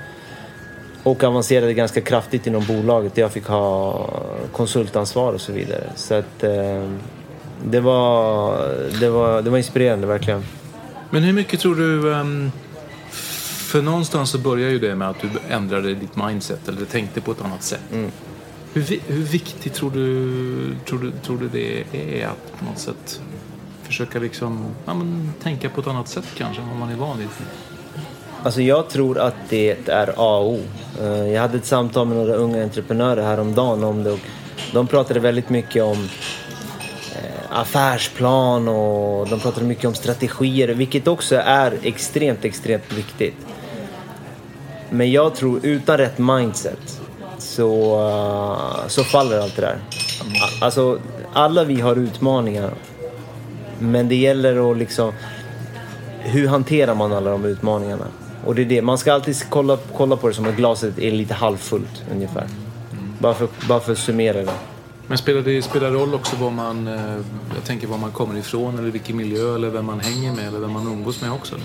Och 1.03 1.25
avancerade 1.25 1.75
ganska 1.75 2.01
kraftigt 2.01 2.47
inom 2.47 2.65
bolaget 2.67 3.17
jag 3.17 3.33
fick 3.33 3.47
ha 3.47 4.09
konsultansvar 4.53 5.33
och 5.33 5.41
så 5.41 5.53
vidare. 5.53 5.85
Så 5.95 6.15
att 6.15 6.45
eh, 6.45 6.91
det, 7.65 7.81
var, 7.81 8.59
det, 9.01 9.11
var, 9.11 9.43
det 9.43 9.51
var 9.51 9.59
inspirerande 9.59 10.07
verkligen. 10.07 10.45
Men 11.11 11.23
hur 11.23 11.33
mycket 11.33 11.61
tror 11.61 11.75
du 11.75 12.13
um 12.13 12.53
för 13.73 13.83
någonstans 13.83 14.31
så 14.31 14.39
börjar 14.39 14.71
ju 14.71 14.79
det 14.79 14.95
med 14.95 15.09
att 15.09 15.21
du 15.21 15.29
ändrade 15.49 15.95
ditt 15.95 16.17
mindset 16.17 16.69
eller 16.69 16.85
tänkte 16.85 17.21
på 17.21 17.33
ett 17.33 17.41
annat 17.41 17.63
sätt. 17.63 17.93
Mm. 17.93 18.11
Hur, 18.73 19.01
hur 19.07 19.23
viktigt 19.23 19.75
tror 19.75 19.91
du, 19.91 20.75
tror, 20.87 20.99
du, 20.99 21.11
tror 21.11 21.39
du 21.39 21.49
det 21.49 21.85
är 21.93 22.27
att 22.27 22.59
på 22.59 22.65
något 22.65 22.79
sätt 22.79 23.21
försöka 23.83 24.19
liksom, 24.19 24.67
ja, 24.85 24.95
men, 24.95 25.33
tänka 25.43 25.69
på 25.69 25.81
ett 25.81 25.87
annat 25.87 26.09
sätt 26.09 26.25
kanske 26.37 26.63
än 26.63 26.69
vad 26.69 26.77
man 26.77 26.91
är 26.91 26.97
van 26.97 27.19
vid? 27.19 27.29
Alltså 28.45 28.63
jag 28.63 28.89
tror 28.89 29.19
att 29.19 29.35
det 29.49 29.89
är 29.89 30.09
A 30.17 30.39
och 30.39 30.53
O. 30.53 30.61
Eh, 31.01 31.33
jag 31.33 31.41
hade 31.41 31.57
ett 31.57 31.67
samtal 31.67 32.07
med 32.07 32.17
några 32.17 32.35
unga 32.35 32.63
entreprenörer 32.63 33.23
häromdagen 33.23 33.85
om 33.85 34.03
det 34.03 34.11
och 34.11 34.19
de 34.73 34.87
pratade 34.87 35.21
väldigt 35.21 35.49
mycket 35.49 35.83
om 35.83 36.09
eh, 37.15 37.59
affärsplan 37.61 38.69
och 38.69 39.29
de 39.29 39.41
pratade 39.41 39.67
mycket 39.67 39.85
om 39.85 39.95
strategier, 39.95 40.69
vilket 40.69 41.09
också 41.09 41.37
är 41.37 41.79
extremt, 41.83 42.45
extremt 42.45 42.93
viktigt. 42.93 43.37
Men 44.91 45.13
jag 45.13 45.35
tror 45.35 45.61
utan 45.63 45.99
rätt 45.99 46.19
mindset 46.19 47.01
så, 47.39 48.01
eh, 48.09 48.89
så 48.89 49.05
faller 49.05 49.39
allt 49.39 49.57
det 49.57 49.63
där. 49.63 49.79
Alltså, 50.61 50.99
alla 51.33 51.65
vi 51.65 51.81
har 51.81 51.97
utmaningar. 51.97 52.71
Men 53.79 54.09
det 54.09 54.17
gäller 54.17 54.71
att 54.71 54.79
liksom... 54.79 55.13
Hur 56.25 56.49
hanterar 56.49 56.95
man 56.95 57.13
alla 57.13 57.31
de 57.31 57.45
utmaningarna? 57.45 58.07
Och 58.45 58.55
det 58.55 58.63
är 58.63 58.67
det, 58.67 58.83
man 58.83 58.99
ska 58.99 59.13
alltid 59.13 59.37
kolla, 59.49 59.79
kolla 59.97 60.17
på 60.17 60.29
det 60.29 60.35
som 60.35 60.49
att 60.49 60.57
glaset 60.57 60.99
är 60.99 61.11
lite 61.11 61.35
halvfullt 61.35 62.05
ungefär. 62.13 62.47
Bara 63.19 63.35
för, 63.35 63.49
bara 63.69 63.81
för 63.81 63.93
att 63.93 63.99
summera 63.99 64.43
det. 64.43 64.53
Men 65.07 65.19
spelar 65.19 65.43
det 65.43 65.63
spelar 65.63 65.91
roll 65.91 66.15
också 66.15 66.37
var 66.37 66.51
man, 66.51 66.89
eh, 66.89 66.95
jag 67.55 67.65
tänker 67.65 67.87
var 67.87 67.99
man 67.99 68.11
kommer 68.11 68.39
ifrån 68.39 68.79
eller 68.79 68.91
vilken 68.91 69.17
miljö 69.17 69.55
eller 69.55 69.71
vem 69.71 69.87
man 69.87 70.01
hänger 70.01 70.33
med 70.33 70.49
eller 70.49 70.59
vem 70.59 70.73
man 70.73 70.87
umgås 70.87 71.21
med 71.21 71.33
också? 71.33 71.57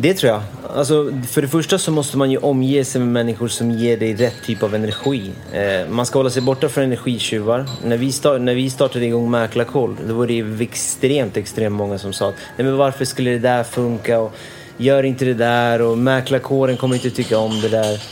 Det 0.00 0.14
tror 0.14 0.32
jag. 0.32 0.42
Alltså, 0.76 1.12
för 1.28 1.42
det 1.42 1.48
första 1.48 1.78
så 1.78 1.92
måste 1.92 2.18
man 2.18 2.30
ju 2.30 2.38
omge 2.38 2.84
sig 2.84 3.00
med 3.00 3.08
människor 3.08 3.48
som 3.48 3.70
ger 3.70 3.96
dig 3.96 4.14
rätt 4.14 4.42
typ 4.44 4.62
av 4.62 4.74
energi. 4.74 5.30
Eh, 5.52 5.90
man 5.90 6.06
ska 6.06 6.18
hålla 6.18 6.30
sig 6.30 6.42
borta 6.42 6.68
från 6.68 6.84
energitjuvar. 6.84 7.66
När 7.84 7.96
vi, 7.96 8.12
start, 8.12 8.40
när 8.40 8.54
vi 8.54 8.70
startade 8.70 9.04
igång 9.04 9.30
Mäklarkoll, 9.30 9.96
då 10.08 10.14
var 10.14 10.26
det 10.26 10.62
extremt, 10.64 11.36
extremt 11.36 11.76
många 11.76 11.98
som 11.98 12.12
sa 12.12 12.28
att 12.28 12.34
Nej, 12.56 12.66
men 12.66 12.76
varför 12.76 13.04
skulle 13.04 13.30
det 13.30 13.38
där 13.38 13.64
funka 13.64 14.20
och 14.20 14.34
gör 14.78 15.02
inte 15.02 15.24
det 15.24 15.34
där 15.34 15.82
och 15.82 15.98
mäklarkåren 15.98 16.76
kommer 16.76 16.94
inte 16.94 17.10
tycka 17.10 17.38
om 17.38 17.60
det 17.60 17.68
där. 17.68 18.02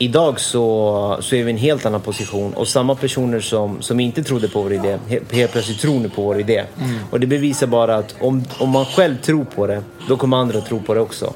Idag 0.00 0.40
så, 0.40 1.18
så 1.20 1.36
är 1.36 1.44
vi 1.44 1.50
i 1.50 1.54
en 1.54 1.58
helt 1.58 1.86
annan 1.86 2.00
position 2.00 2.54
och 2.54 2.68
samma 2.68 2.94
personer 2.94 3.40
som, 3.40 3.82
som 3.82 4.00
inte 4.00 4.22
trodde 4.22 4.48
på 4.48 4.62
vår 4.62 4.72
idé 4.72 4.98
helt 5.30 5.52
plötsligt 5.52 5.80
tror 5.80 6.00
nu 6.00 6.08
på 6.08 6.22
vår 6.22 6.40
idé. 6.40 6.64
Mm. 6.80 6.98
Och 7.10 7.20
det 7.20 7.26
bevisar 7.26 7.66
bara 7.66 7.96
att 7.96 8.14
om, 8.20 8.44
om 8.58 8.70
man 8.70 8.84
själv 8.84 9.16
tror 9.16 9.44
på 9.44 9.66
det, 9.66 9.82
då 10.08 10.16
kommer 10.16 10.36
andra 10.36 10.60
tro 10.60 10.80
på 10.80 10.94
det 10.94 11.00
också. 11.00 11.32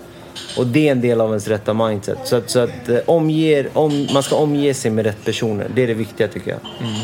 Och 0.56 0.66
det 0.66 0.88
är 0.88 0.92
en 0.92 1.00
del 1.00 1.20
av 1.20 1.28
ens 1.28 1.48
rätta 1.48 1.74
mindset. 1.74 2.18
Så 2.24 2.36
att, 2.36 2.50
så 2.50 2.58
att 2.58 2.88
eh, 2.88 2.98
omger, 3.06 3.68
om, 3.72 4.06
man 4.14 4.22
ska 4.22 4.36
omge 4.36 4.74
sig 4.74 4.90
med 4.90 5.06
rätt 5.06 5.24
personer. 5.24 5.70
Det 5.74 5.82
är 5.82 5.86
det 5.86 5.94
viktiga 5.94 6.28
tycker 6.28 6.50
jag. 6.50 6.60
Mm. 6.80 7.00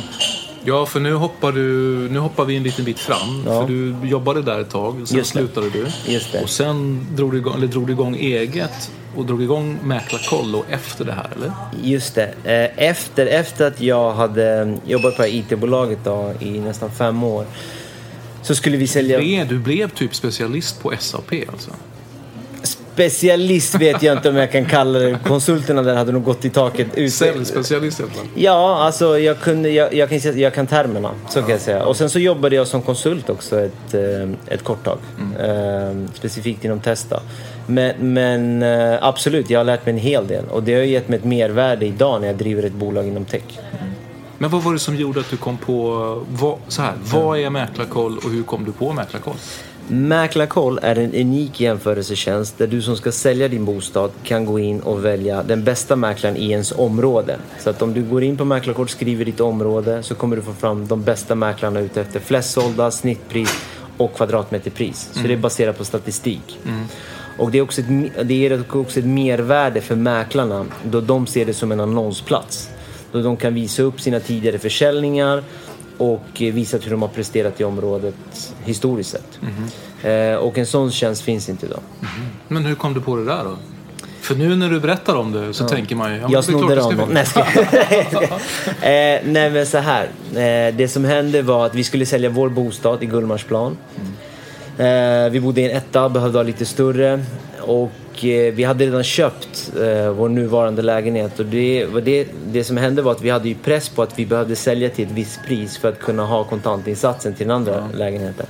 Ja, 0.69 0.87
för 0.87 1.01
nu 1.01 1.15
hoppar, 1.15 1.53
du, 1.53 1.63
nu 2.11 2.19
hoppar 2.19 2.45
vi 2.45 2.57
en 2.57 2.63
liten 2.63 2.85
bit 2.85 2.99
fram. 2.99 3.43
Ja. 3.47 3.61
För 3.61 3.69
du 3.69 3.95
jobbade 4.03 4.43
där 4.43 4.61
ett 4.61 4.71
tag, 4.71 5.03
sen 5.05 5.19
Just 5.19 5.31
slutade 5.31 5.71
du. 5.71 5.87
Just 6.13 6.33
det. 6.33 6.43
Och 6.43 6.51
sen 6.51 7.07
drog 7.17 7.33
du, 7.33 7.39
igång, 7.39 7.55
eller 7.57 7.67
drog 7.67 7.87
du 7.87 7.93
igång 7.93 8.17
eget 8.17 8.91
och 9.17 9.27
drog 9.27 9.43
igång 9.43 9.79
Mäklarkollo 9.85 10.65
efter 10.71 11.05
det 11.05 11.13
här, 11.13 11.31
eller? 11.37 11.53
Just 11.83 12.15
det. 12.15 12.35
Eh, 12.45 12.89
efter, 12.89 13.27
efter 13.27 13.67
att 13.67 13.81
jag 13.81 14.13
hade 14.13 14.79
jobbat 14.87 15.17
på 15.17 15.27
IT-bolaget 15.27 15.99
då, 16.05 16.33
i 16.41 16.51
nästan 16.51 16.91
fem 16.91 17.23
år 17.23 17.47
så 18.43 18.55
skulle 18.55 18.77
vi 18.77 18.87
sälja... 18.87 19.45
Du 19.45 19.59
blev 19.59 19.91
typ 19.91 20.15
specialist 20.15 20.83
på 20.83 20.93
SAP 20.99 21.33
alltså? 21.53 21.71
Specialist 22.99 23.75
vet 23.75 24.03
jag 24.03 24.17
inte 24.17 24.29
om 24.29 24.37
jag 24.37 24.53
kan 24.53 24.65
kalla 24.65 24.99
det. 24.99 25.19
Konsulterna 25.25 25.83
där 25.83 25.97
hade 25.97 26.13
nog 26.13 26.25
gått 26.25 26.45
i 26.45 26.51
taket. 26.51 27.13
Säljspecialist 27.13 27.99
helt 27.99 28.13
Ja, 28.35 28.79
alltså 28.85 29.19
jag, 29.19 29.41
kunde, 29.41 29.71
jag, 29.71 29.95
jag, 29.95 30.09
kan, 30.11 30.39
jag 30.39 30.55
kan 30.55 30.67
termerna. 30.67 31.11
Så 31.29 31.41
kan 31.41 31.51
jag 31.51 31.61
säga. 31.61 31.85
Och 31.85 31.97
sen 31.97 32.11
så 32.11 32.19
jobbade 32.19 32.57
jag 32.57 32.67
som 32.67 32.83
konsult 32.83 33.31
också 33.31 33.61
ett, 33.61 33.95
eh, 33.95 34.55
ett 34.55 34.65
kort 34.65 34.85
tag. 34.85 34.99
Mm. 35.19 36.05
Eh, 36.05 36.11
specifikt 36.15 36.65
inom 36.65 36.81
Testa. 36.81 37.21
Men, 37.67 38.13
men 38.13 38.63
eh, 38.63 38.99
absolut, 39.01 39.51
jag 39.51 39.61
har 39.61 39.65
lärt 39.65 39.87
mig 39.87 39.95
en 39.95 40.01
hel 40.01 40.27
del. 40.27 40.45
Och 40.45 40.63
det 40.63 40.75
har 40.75 40.83
gett 40.83 41.09
mig 41.09 41.19
ett 41.19 41.25
mervärde 41.25 41.87
idag 41.87 42.21
när 42.21 42.29
jag 42.29 42.37
driver 42.37 42.63
ett 42.63 42.73
bolag 42.73 43.07
inom 43.07 43.25
tech. 43.25 43.43
Mm. 43.81 43.93
Men 44.39 44.51
vad 44.51 44.63
var 44.63 44.73
det 44.73 44.79
som 44.79 44.97
gjorde 44.97 45.21
att 45.21 45.31
du 45.31 45.37
kom 45.37 45.59
på... 45.59 46.23
Vad, 46.31 46.59
så 46.69 46.83
här, 46.83 46.93
vad 47.13 47.39
är 47.39 47.51
Mäklarkoll 47.51 48.19
och 48.19 48.31
hur 48.31 48.43
kom 48.43 48.65
du 48.65 48.73
på 48.73 48.93
Mäklarkoll? 48.93 49.37
Mäklarkoll 49.91 50.79
är 50.83 50.99
en 50.99 51.15
unik 51.15 51.61
jämförelsetjänst 51.61 52.59
där 52.59 52.67
du 52.67 52.83
som 52.83 52.97
ska 52.97 53.13
sälja 53.13 53.49
din 53.49 53.65
bostad 53.65 54.11
kan 54.23 54.45
gå 54.45 54.59
in 54.59 54.81
och 54.81 55.05
välja 55.05 55.43
den 55.43 55.65
bästa 55.65 55.97
mäklaren 55.97 56.37
i 56.37 56.51
ens 56.51 56.73
område. 56.73 57.37
Så 57.59 57.71
att 57.71 57.83
om 57.83 57.95
du 57.95 58.03
går 58.03 58.23
in 58.23 58.37
på 58.37 58.45
Mäklarkoll 58.45 58.85
och 58.85 58.91
skriver 58.91 59.25
ditt 59.25 59.41
område 59.41 60.03
så 60.03 60.15
kommer 60.15 60.37
du 60.37 60.43
få 60.43 60.53
fram 60.53 60.87
de 60.87 61.03
bästa 61.03 61.35
mäklarna 61.35 61.81
ute 61.81 62.01
efter 62.01 62.21
flest 62.21 62.51
sålda, 62.51 62.91
snittpris 62.91 63.65
och 63.97 64.15
kvadratmeterpris. 64.15 65.09
Så 65.13 65.19
mm. 65.19 65.29
det 65.29 65.35
är 65.35 65.39
baserat 65.39 65.79
på 65.79 65.85
statistik. 65.85 66.59
Mm. 66.67 66.85
Och 67.39 67.51
det, 67.51 67.59
är 67.59 67.63
också 67.63 67.81
ett, 67.81 68.29
det 68.29 68.35
ger 68.35 68.65
också 68.77 68.99
ett 68.99 69.07
mervärde 69.07 69.81
för 69.81 69.97
mäklarna 69.97 70.67
då 70.83 71.01
de 71.01 71.27
ser 71.27 71.47
det 71.47 71.55
som 71.55 71.73
en 71.73 71.81
annonsplats. 71.81 72.71
Då 73.13 73.23
de 73.23 73.37
kan 73.37 73.55
visa 73.55 73.83
upp 73.83 74.01
sina 74.01 74.21
tidigare 74.21 74.59
försäljningar 74.59 75.43
och 75.99 76.27
visat 76.39 76.87
hur 76.87 76.91
de 76.91 77.03
har 77.03 77.09
presterat 77.09 77.61
i 77.61 77.65
området 77.65 78.15
historiskt 78.65 79.11
sett. 79.11 79.39
Mm. 79.43 80.33
Eh, 80.33 80.39
och 80.39 80.59
en 80.59 80.67
sån 80.67 80.91
tjänst 80.91 81.23
finns 81.23 81.49
inte 81.49 81.67
idag. 81.67 81.81
Mm. 82.01 82.29
Men 82.49 82.65
hur 82.65 82.75
kom 82.75 82.95
du 82.95 83.01
på 83.01 83.17
det 83.17 83.25
där 83.25 83.45
då? 83.45 83.57
För 84.21 84.35
nu 84.35 84.57
när 84.57 84.71
du 84.71 84.81
berättar 84.81 85.17
om 85.17 85.33
det 85.33 85.55
så 85.55 85.65
ja. 85.65 85.69
tänker 85.69 85.97
man 85.97 86.15
ju... 86.15 86.21
Ja, 86.21 86.29
jag 86.31 86.45
snodde 86.45 86.75
det 86.75 86.83
av 86.83 86.95
någon. 86.95 87.09
Nej, 87.13 87.27
eh, 88.67 89.21
nej, 89.25 89.51
men 89.51 89.67
så 89.67 89.79
här. 89.79 90.05
Eh, 90.31 90.75
det 90.75 90.91
som 90.93 91.05
hände 91.05 91.43
var 91.43 91.67
att 91.67 91.75
vi 91.75 91.85
skulle 91.85 92.07
sälja 92.07 92.31
vår 92.31 92.49
bostad 92.49 93.03
i 93.03 93.07
Gullmarsplan. 93.07 93.77
Mm. 93.97 95.27
Eh, 95.27 95.31
vi 95.31 95.41
bodde 95.41 95.61
i 95.61 95.65
en 95.71 95.77
etta, 95.77 96.09
behövde 96.09 96.39
ha 96.39 96.43
lite 96.43 96.65
större. 96.65 97.25
Och 97.61 97.93
Eh, 97.93 98.08
vi 98.25 98.65
hade 98.65 98.87
redan 98.87 99.05
köpt 99.05 99.73
eh, 99.81 100.11
vår 100.11 100.29
nuvarande 100.29 100.83
lägenhet 100.83 101.39
och 101.39 101.47
det, 101.47 101.87
det, 101.87 102.29
det 102.47 102.65
som 102.65 102.77
hände 102.77 103.03
var 103.03 103.13
att 103.13 103.23
vi 103.23 103.31
hade 103.31 103.49
ju 103.49 103.55
press 103.55 103.89
på 103.89 104.03
att 104.03 104.19
vi 104.19 104.27
behövde 104.27 104.57
sälja 104.57 104.91
till 104.91 105.07
ett 105.07 105.13
visst 105.13 105.41
pris 105.47 105.79
för 105.79 105.89
att 105.89 105.99
kunna 105.99 106.27
ha 106.27 106.45
kontantinsatsen 106.45 107.35
till 107.35 107.47
den 107.47 107.57
andra 107.57 107.79
mm. 107.79 107.97
lägenheten. 107.97 108.47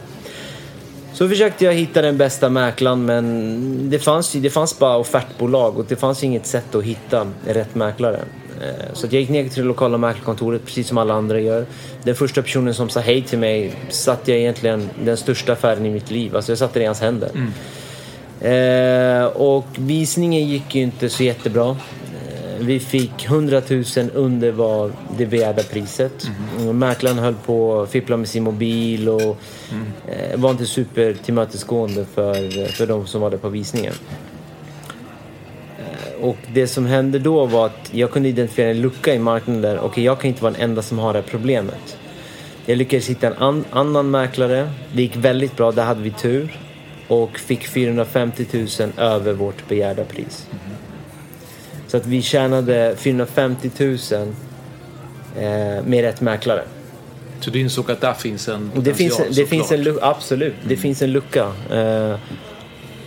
Så 1.12 1.28
försökte 1.28 1.64
jag 1.64 1.72
hitta 1.72 2.02
den 2.02 2.18
bästa 2.18 2.48
mäklaren 2.48 3.04
men 3.04 3.90
det 3.90 3.98
fanns, 3.98 4.32
det 4.32 4.50
fanns 4.50 4.78
bara 4.78 4.96
offertbolag 4.96 5.78
och 5.78 5.84
det 5.88 5.96
fanns 5.96 6.24
inget 6.24 6.46
sätt 6.46 6.74
att 6.74 6.84
hitta 6.84 7.26
rätt 7.46 7.74
mäklare. 7.74 8.20
Eh, 8.60 8.92
så 8.92 9.06
jag 9.06 9.20
gick 9.20 9.28
ner 9.28 9.48
till 9.48 9.62
det 9.62 9.68
lokala 9.68 9.98
mäklarkontoret 9.98 10.64
precis 10.64 10.88
som 10.88 10.98
alla 10.98 11.14
andra 11.14 11.40
gör. 11.40 11.66
Den 12.02 12.14
första 12.14 12.42
personen 12.42 12.74
som 12.74 12.88
sa 12.88 13.00
hej 13.00 13.22
till 13.22 13.38
mig 13.38 13.74
satte 13.88 14.30
jag 14.30 14.40
egentligen 14.40 14.90
den 15.04 15.16
största 15.16 15.52
affären 15.52 15.86
i 15.86 15.90
mitt 15.90 16.10
liv. 16.10 16.36
Alltså 16.36 16.52
jag 16.52 16.58
satte 16.58 16.78
det 16.78 16.82
i 16.82 16.86
hans 16.86 17.00
händer. 17.00 17.30
Mm. 17.34 17.52
Eh, 18.40 19.24
och 19.24 19.66
visningen 19.78 20.48
gick 20.48 20.74
ju 20.74 20.82
inte 20.82 21.08
så 21.08 21.22
jättebra. 21.22 21.68
Eh, 21.68 22.58
vi 22.58 22.80
fick 22.80 23.24
100 23.24 23.62
000 23.68 23.84
under 24.14 24.52
vad 24.52 24.92
det 25.18 25.26
begärda 25.26 25.62
priset. 25.62 26.30
Mm. 26.58 26.78
Mäklaren 26.78 27.18
höll 27.18 27.34
på 27.34 27.80
att 27.80 27.90
fippla 27.90 28.16
med 28.16 28.28
sin 28.28 28.44
mobil 28.44 29.08
och 29.08 29.38
mm. 29.72 29.86
eh, 30.06 30.38
var 30.38 30.50
inte 30.50 30.66
super 30.66 31.14
tillmötesgående 31.24 32.04
för, 32.14 32.66
för 32.66 32.86
de 32.86 33.06
som 33.06 33.20
var 33.20 33.30
där 33.30 33.38
på 33.38 33.48
visningen. 33.48 33.94
Eh, 35.78 36.24
och 36.24 36.36
det 36.52 36.66
som 36.66 36.86
hände 36.86 37.18
då 37.18 37.46
var 37.46 37.66
att 37.66 37.90
jag 37.90 38.10
kunde 38.10 38.28
identifiera 38.28 38.70
en 38.70 38.80
lucka 38.80 39.14
i 39.14 39.18
marknaden 39.18 39.62
där. 39.62 39.76
Okej, 39.76 39.88
okay, 39.88 40.04
jag 40.04 40.20
kan 40.20 40.28
inte 40.28 40.42
vara 40.42 40.52
den 40.52 40.62
enda 40.62 40.82
som 40.82 40.98
har 40.98 41.12
det 41.12 41.18
här 41.18 41.26
problemet. 41.28 41.98
Jag 42.66 42.78
lyckades 42.78 43.08
hitta 43.08 43.26
en 43.26 43.32
an, 43.38 43.64
annan 43.70 44.10
mäklare. 44.10 44.70
Det 44.92 45.02
gick 45.02 45.16
väldigt 45.16 45.56
bra, 45.56 45.72
där 45.72 45.84
hade 45.84 46.02
vi 46.02 46.10
tur. 46.10 46.58
Och 47.08 47.38
fick 47.38 47.68
450 47.68 48.46
000 48.52 48.66
över 48.96 49.32
vårt 49.32 49.68
begärda 49.68 50.04
pris. 50.04 50.46
Så 51.86 51.96
att 51.96 52.06
vi 52.06 52.22
tjänade 52.22 52.94
450 52.98 53.70
000 53.78 53.98
eh, 55.36 55.84
med 55.84 56.02
rätt 56.02 56.20
mäklare. 56.20 56.62
Så 57.40 57.50
du 57.50 57.60
insåg 57.60 57.90
att 57.90 58.00
där 58.00 58.14
finns 58.14 58.48
en 58.48 58.70
Och 58.76 58.82
det 58.82 58.94
finns, 58.94 59.20
det 59.30 59.46
finns 59.46 59.72
en 59.72 59.82
lucka, 59.82 60.06
absolut. 60.06 60.54
Det 60.64 60.76
finns 60.76 61.02
en 61.02 61.12
lucka. 61.12 61.52
Eh, 61.70 62.16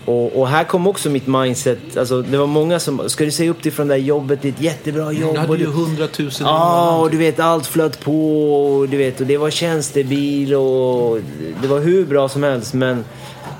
och, 0.05 0.39
och, 0.39 0.47
här 0.47 0.63
kom 0.63 0.87
också 0.87 1.09
mitt 1.09 1.27
mindset. 1.27 1.97
Alltså, 1.97 2.21
det 2.21 2.37
var 2.37 2.47
många 2.47 2.79
som, 2.79 3.09
ska 3.09 3.25
du 3.25 3.31
säga 3.31 3.51
upp 3.51 3.63
dig 3.63 3.71
från 3.71 3.87
det 3.87 3.93
där 3.93 4.01
jobbet? 4.01 4.41
Det 4.41 4.47
är 4.47 4.51
ett 4.51 4.61
jättebra 4.61 5.11
jobb. 5.11 5.33
Du 5.33 5.39
hade 5.39 5.57
ju 5.57 5.65
hundratusen 5.65 6.47
Ja, 6.47 6.97
och 6.97 7.11
du 7.11 7.17
vet 7.17 7.39
allt 7.39 7.67
flöt 7.67 7.99
på. 7.99 8.53
Och, 8.55 8.89
du 8.89 8.97
vet, 8.97 9.21
och 9.21 9.27
det 9.27 9.37
var 9.37 9.49
tjänstebil 9.49 10.55
och 10.55 11.19
det 11.61 11.67
var 11.67 11.79
hur 11.79 12.05
bra 12.05 12.29
som 12.29 12.43
helst. 12.43 12.73
Men 12.73 13.05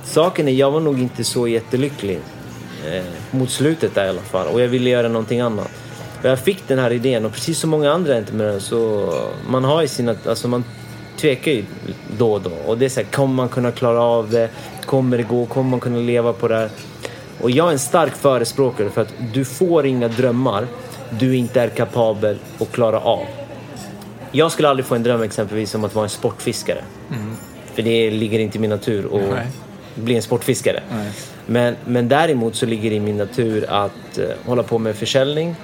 saken 0.03 0.47
är, 0.47 0.51
jag 0.51 0.71
var 0.71 0.79
nog 0.79 0.99
inte 0.99 1.23
så 1.23 1.47
jättelycklig. 1.47 2.19
Eh, 2.87 3.03
mot 3.31 3.49
slutet 3.49 3.95
där 3.95 4.05
i 4.05 4.09
alla 4.09 4.21
fall. 4.21 4.47
Och 4.47 4.61
jag 4.61 4.67
ville 4.67 4.89
göra 4.89 5.07
någonting 5.07 5.39
annat. 5.39 5.69
Och 6.21 6.25
jag 6.25 6.39
fick 6.39 6.67
den 6.67 6.79
här 6.79 6.91
idén 6.91 7.25
och 7.25 7.31
precis 7.31 7.59
som 7.59 7.69
många 7.69 7.91
andra 7.91 8.17
entreprenörer 8.17 8.59
så 8.59 9.13
man 9.49 9.63
har 9.63 9.81
ju 9.81 9.87
sina, 9.87 10.15
alltså 10.25 10.47
man 10.47 10.63
tvekar 11.17 11.51
ju 11.51 11.65
då 12.17 12.33
och 12.33 12.41
då. 12.41 12.51
Och 12.67 12.77
det 12.77 12.85
är 12.85 12.89
så 12.89 12.99
här, 12.99 13.07
kommer 13.07 13.33
man 13.33 13.49
kunna 13.49 13.71
klara 13.71 14.01
av 14.01 14.29
det? 14.29 14.49
Kommer 14.85 15.17
det 15.17 15.23
gå? 15.23 15.45
Kommer 15.45 15.69
man 15.69 15.79
kunna 15.79 15.97
leva 15.97 16.33
på 16.33 16.47
det 16.47 16.55
här? 16.55 16.69
Och 17.41 17.51
jag 17.51 17.67
är 17.67 17.71
en 17.71 17.79
stark 17.79 18.15
förespråkare 18.15 18.89
för 18.89 19.01
att 19.01 19.13
du 19.33 19.45
får 19.45 19.85
inga 19.85 20.07
drömmar 20.07 20.67
du 21.19 21.35
inte 21.35 21.61
är 21.61 21.69
kapabel 21.69 22.37
att 22.59 22.71
klara 22.71 22.99
av. 22.99 23.25
Jag 24.31 24.51
skulle 24.51 24.69
aldrig 24.69 24.85
få 24.85 24.95
en 24.95 25.03
dröm 25.03 25.21
exempelvis 25.21 25.75
om 25.75 25.83
att 25.83 25.95
vara 25.95 26.03
en 26.03 26.09
sportfiskare. 26.09 26.83
Mm. 27.09 27.35
För 27.73 27.81
det 27.81 28.11
ligger 28.11 28.39
inte 28.39 28.57
i 28.57 28.61
min 28.61 28.69
natur 28.69 29.05
att 29.05 29.45
bli 29.95 30.15
en 30.15 30.21
sportfiskare. 30.21 30.83
Men, 31.45 31.75
men 31.85 32.09
däremot 32.09 32.55
så 32.55 32.65
ligger 32.65 32.89
det 32.89 32.95
i 32.95 32.99
min 32.99 33.17
natur 33.17 33.65
att 33.69 34.19
uh, 34.19 34.25
hålla 34.45 34.63
på 34.63 34.77
med 34.77 34.95
försäljning 34.95 35.55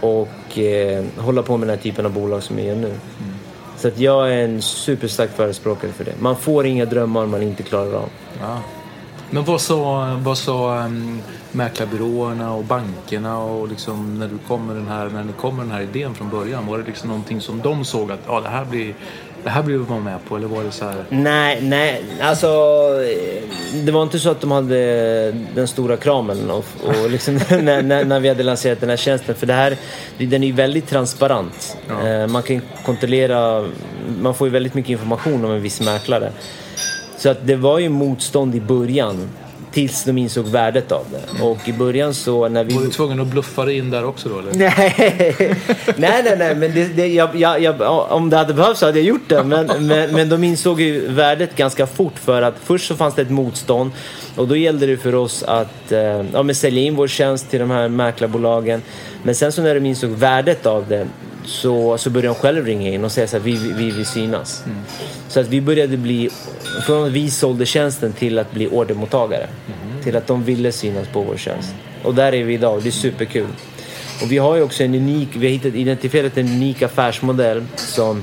och 0.00 0.58
uh, 0.58 1.04
hålla 1.24 1.42
på 1.42 1.56
med 1.56 1.68
den 1.68 1.76
här 1.76 1.82
typen 1.82 2.06
av 2.06 2.12
bolag 2.12 2.42
som 2.42 2.58
jag 2.58 2.66
gör 2.66 2.76
nu. 2.76 2.88
Mm. 2.88 3.34
Så 3.76 3.88
att 3.88 3.98
jag 3.98 4.32
är 4.32 4.44
en 4.44 4.62
superstark 4.62 5.36
förespråkare 5.36 5.92
för 5.92 6.04
det. 6.04 6.14
Man 6.18 6.36
får 6.36 6.66
inga 6.66 6.84
drömmar 6.84 7.26
man 7.26 7.42
inte 7.42 7.62
klarar 7.62 7.92
av. 7.92 8.08
Ja. 8.40 8.58
Men 9.30 9.44
vad 9.44 9.60
sa, 9.60 10.16
vad 10.22 10.38
sa 10.38 10.84
um, 10.84 11.22
mäklarbyråerna 11.52 12.54
och 12.54 12.64
bankerna 12.64 13.38
och 13.38 13.68
liksom 13.68 14.18
när, 14.18 14.28
du 14.28 14.38
kom 14.38 14.66
med 14.66 14.76
den 14.76 14.88
här, 14.88 15.08
när 15.08 15.24
ni 15.24 15.32
kom 15.32 15.56
med 15.56 15.64
den 15.64 15.72
här 15.72 15.82
idén 15.82 16.14
från 16.14 16.30
början? 16.30 16.66
Var 16.66 16.78
det 16.78 16.84
liksom 16.84 17.08
någonting 17.08 17.40
som 17.40 17.62
de 17.62 17.84
såg 17.84 18.12
att 18.12 18.20
ja, 18.26 18.40
det 18.40 18.48
här 18.48 18.64
blir 18.64 18.94
det 19.48 19.52
här 19.52 19.62
blir 19.62 19.78
man 19.78 20.04
med 20.04 20.24
på 20.28 20.36
eller 20.36 20.46
var 20.46 20.64
det 20.64 20.72
så 20.72 20.84
här? 20.84 21.04
Nej, 21.08 21.58
nej, 21.62 22.02
alltså 22.20 22.46
det 23.74 23.92
var 23.92 24.02
inte 24.02 24.18
så 24.18 24.30
att 24.30 24.40
de 24.40 24.50
hade 24.50 25.32
den 25.54 25.68
stora 25.68 25.96
kramen 25.96 26.50
och, 26.50 26.64
och 26.82 27.10
liksom, 27.10 27.34
när, 27.50 27.82
när, 27.82 28.04
när, 28.04 28.20
vi 28.20 28.28
hade 28.28 28.42
lanserat 28.42 28.80
den 28.80 28.90
här 28.90 28.96
tjänsten. 28.96 29.34
För 29.34 29.46
det 29.46 29.52
här, 29.52 29.76
den 30.18 30.42
är 30.42 30.46
ju 30.46 30.52
väldigt 30.52 30.88
transparent. 30.88 31.76
Ja. 31.88 32.08
Eh, 32.08 32.26
man 32.26 32.42
kan 32.42 32.60
kontrollera, 32.84 33.68
man 34.20 34.34
får 34.34 34.46
ju 34.46 34.52
väldigt 34.52 34.74
mycket 34.74 34.90
information 34.90 35.44
om 35.44 35.50
en 35.50 35.62
viss 35.62 35.80
mäklare. 35.80 36.32
Så 37.16 37.28
att 37.28 37.46
det 37.46 37.56
var 37.56 37.78
ju 37.78 37.88
motstånd 37.88 38.54
i 38.54 38.60
början. 38.60 39.28
Tills 39.72 40.04
de 40.04 40.18
insåg 40.18 40.46
värdet 40.46 40.92
av 40.92 41.04
det. 41.10 41.42
Och 41.44 41.68
i 41.68 41.72
början 41.72 42.14
så 42.14 42.48
när 42.48 42.64
vi... 42.64 42.74
Var 42.74 42.82
du 42.82 42.90
tvungen 42.90 43.20
att 43.20 43.26
bluffa 43.26 43.64
dig 43.64 43.78
in 43.78 43.90
där 43.90 44.04
också 44.04 44.28
då 44.28 44.38
eller? 44.38 44.54
nej, 44.54 44.94
nej, 46.24 46.36
nej. 46.38 46.54
Men 46.54 46.74
det, 46.74 46.84
det, 46.84 47.06
jag, 47.06 47.36
jag, 47.36 47.62
jag, 47.62 48.06
om 48.10 48.30
det 48.30 48.36
hade 48.36 48.54
behövts 48.54 48.80
så 48.80 48.86
hade 48.86 48.98
jag 48.98 49.06
gjort 49.06 49.28
det. 49.28 49.44
Men, 49.44 49.86
men, 49.86 50.10
men 50.10 50.28
de 50.28 50.44
insåg 50.44 50.80
ju 50.80 51.08
värdet 51.08 51.56
ganska 51.56 51.86
fort 51.86 52.18
för 52.18 52.42
att 52.42 52.54
först 52.64 52.88
så 52.88 52.96
fanns 52.96 53.14
det 53.14 53.22
ett 53.22 53.30
motstånd. 53.30 53.90
Och 54.36 54.48
då 54.48 54.56
gällde 54.56 54.86
det 54.86 54.96
för 54.96 55.14
oss 55.14 55.42
att 55.42 55.92
eh, 55.92 56.00
ja, 56.32 56.42
men 56.42 56.54
sälja 56.54 56.82
in 56.82 56.96
vår 56.96 57.08
tjänst 57.08 57.50
till 57.50 57.60
de 57.60 57.70
här 57.70 57.88
mäklarbolagen. 57.88 58.82
Men 59.22 59.34
sen 59.34 59.52
så 59.52 59.62
när 59.62 59.74
de 59.74 59.86
insåg 59.86 60.10
värdet 60.10 60.66
av 60.66 60.88
det 60.88 61.06
så, 61.44 61.98
så 61.98 62.10
började 62.10 62.28
de 62.28 62.34
själv 62.34 62.66
ringa 62.66 62.90
in 62.90 63.04
och 63.04 63.12
säga 63.12 63.26
så 63.26 63.36
här, 63.36 63.44
vi, 63.44 63.72
vi 63.76 63.90
vill 63.90 64.06
synas. 64.06 64.62
Mm. 64.66 64.78
Så 65.28 65.40
att 65.40 65.48
vi 65.48 65.60
började 65.60 65.96
bli, 65.96 66.30
från 66.86 67.06
att 67.06 67.12
vi 67.12 67.30
sålde 67.30 67.66
tjänsten 67.66 68.12
till 68.12 68.38
att 68.38 68.52
bli 68.52 68.68
ordermottagare. 68.68 69.46
Mm. 69.66 70.02
Till 70.02 70.16
att 70.16 70.26
de 70.26 70.44
ville 70.44 70.72
synas 70.72 71.08
på 71.08 71.22
vår 71.22 71.36
tjänst. 71.36 71.74
Och 72.02 72.14
där 72.14 72.34
är 72.34 72.44
vi 72.44 72.54
idag, 72.54 72.82
det 72.82 72.88
är 72.88 72.90
superkul. 72.90 73.48
Och 74.22 74.32
vi 74.32 74.38
har 74.38 74.56
ju 74.56 74.62
också 74.62 74.84
en 74.84 74.94
unik, 74.94 75.28
vi 75.32 75.46
har 75.46 75.52
hittat, 75.52 75.74
identifierat 75.74 76.38
en 76.38 76.46
unik 76.46 76.82
affärsmodell 76.82 77.64
som, 77.76 78.22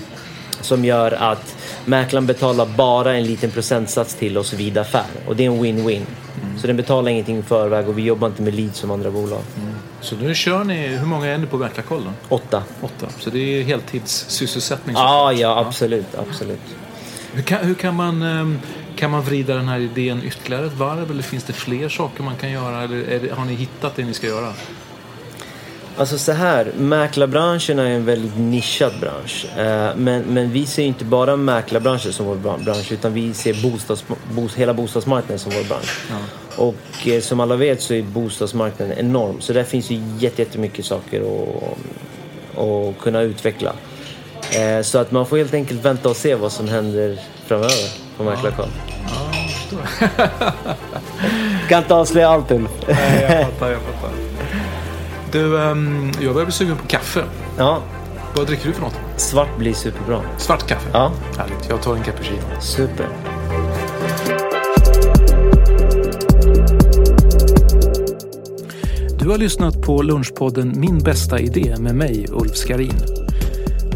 som 0.62 0.86
gör 0.86 1.12
att 1.12 1.55
mäklaren 1.86 2.26
betalar 2.26 2.66
bara 2.66 3.18
en 3.18 3.24
liten 3.24 3.52
procentsats 3.52 4.16
till 4.16 4.38
oss 4.38 4.54
vid 4.54 4.78
affär. 4.78 5.06
Och 5.28 5.36
det 5.36 5.46
är 5.46 5.52
en 5.52 5.64
win-win. 5.64 6.02
Mm. 6.44 6.60
Så 6.60 6.68
den 6.68 6.78
betalar 6.78 7.12
ingenting 7.12 7.38
i 7.38 7.42
förväg 7.42 7.90
och 7.90 7.98
vi 7.98 8.02
jobbar 8.02 8.28
inte 8.28 8.42
med 8.42 8.54
leads 8.54 8.80
som 8.80 8.92
andra 8.92 9.12
bolag. 9.12 9.42
Mm. 9.58 9.74
Så 10.02 10.16
nu 10.16 10.36
kör 10.36 10.64
ni, 10.64 10.88
hur 10.88 11.06
många 11.06 11.28
är 11.28 11.38
ni 11.38 11.48
på 11.48 11.58
Mäklarkoll 11.58 12.04
då? 12.04 12.36
Åtta. 12.36 12.64
Åtta. 12.82 13.08
Så 13.20 13.30
det 13.30 13.40
är 13.40 13.64
heltidssysselsättning? 13.64 14.96
Ah, 15.00 15.32
ja, 15.32 15.60
absolut, 15.60 16.16
absolut. 16.18 16.76
Hur 17.34 17.42
kan, 17.42 17.66
hur 17.66 17.76
kan, 17.76 17.96
man, 17.96 18.22
ehm, 18.22 18.60
kan 18.96 19.12
man 19.12 19.22
vrida 19.22 19.56
den 19.56 19.68
här 19.68 19.80
idén 19.80 20.22
ytterligare 20.24 20.66
ett 20.66 20.74
varv 20.78 21.12
eller 21.12 21.24
finns 21.24 21.44
det 21.44 21.54
fler 21.54 21.90
saker 21.90 22.24
man 22.24 22.36
kan 22.36 22.52
göra? 22.52 22.84
Eller 22.84 23.20
det, 23.20 23.34
har 23.34 23.46
ni 23.46 23.54
hittat 23.54 23.96
det 23.96 24.04
ni 24.04 24.14
ska 24.14 24.28
göra? 24.28 24.54
Alltså 25.98 26.18
så 26.18 26.32
här, 26.32 26.72
mäklarbranschen 26.78 27.80
är 27.80 27.86
en 27.86 28.06
väldigt 28.06 28.38
nischad 28.38 28.94
bransch. 29.02 29.46
Eh, 29.58 29.96
men, 29.96 30.22
men 30.22 30.52
vi 30.52 30.66
ser 30.66 30.84
inte 30.84 31.06
bara 31.06 31.36
mäklarbranschen 31.36 32.14
som 32.14 32.26
vår 32.26 32.36
bransch 32.36 32.92
utan 32.92 33.14
vi 33.14 33.34
ser 33.34 33.72
bostads, 33.72 34.06
bos, 34.32 34.56
hela 34.56 34.74
bostadsmarknaden 34.74 35.40
som 35.40 35.52
vår 35.52 35.64
bransch. 35.64 36.00
Ja. 36.10 36.16
Och 36.56 37.08
eh, 37.08 37.22
som 37.22 37.40
alla 37.40 37.56
vet 37.56 37.82
så 37.82 37.94
är 37.94 38.02
bostadsmarknaden 38.02 38.98
enorm. 38.98 39.42
Så 39.42 39.54
där 39.54 39.64
finns 39.64 39.90
ju 39.90 40.02
jättemycket 40.20 40.86
saker 40.86 41.22
att, 41.22 42.60
att 42.60 43.00
kunna 43.04 43.22
utveckla. 43.22 43.74
Eh, 44.52 44.82
så 44.82 44.98
att 44.98 45.12
man 45.12 45.26
får 45.26 45.38
helt 45.38 45.54
enkelt 45.54 45.86
vänta 45.86 46.10
och 46.10 46.16
se 46.16 46.36
vad 46.36 46.52
som 46.52 46.68
händer 46.68 47.20
framöver 47.46 47.90
på 48.18 48.24
Mäklarkoll. 48.24 48.70
Ja, 49.08 49.32
ja, 50.18 50.52
kan 51.70 51.78
inte 51.78 51.96
avslöja 51.96 52.30
allt 52.30 52.52
Ulf. 52.52 52.70
Nej, 52.88 53.22
jag 53.22 53.46
fattar, 53.46 53.72
jag 53.72 53.82
fattar. 53.82 53.95
Du, 55.36 55.56
um, 55.56 56.12
jag 56.22 56.34
börjar 56.34 56.46
bli 56.46 56.54
sugen 56.54 56.78
på 56.78 56.88
kaffe. 56.88 57.24
Ja. 57.58 57.82
Vad 58.36 58.48
dricker 58.48 58.68
du 58.68 58.74
för 58.74 58.82
något? 58.82 59.00
Svart 59.18 59.58
blir 59.58 59.74
superbra. 59.74 60.22
Svart 60.38 60.68
kaffe? 60.68 60.90
Ja. 60.94 61.12
Härligt. 61.38 61.70
Jag 61.70 61.82
tar 61.82 61.96
en 61.96 62.04
cappuccino. 62.04 62.42
Super. 62.62 63.08
Du 69.20 69.30
har 69.30 69.38
lyssnat 69.38 69.82
på 69.82 70.02
lunchpodden 70.02 70.74
Min 70.80 71.00
bästa 71.00 71.40
idé 71.40 71.76
med 71.80 71.96
mig, 71.96 72.26
Ulf 72.30 72.56
Skarin. 72.56 73.00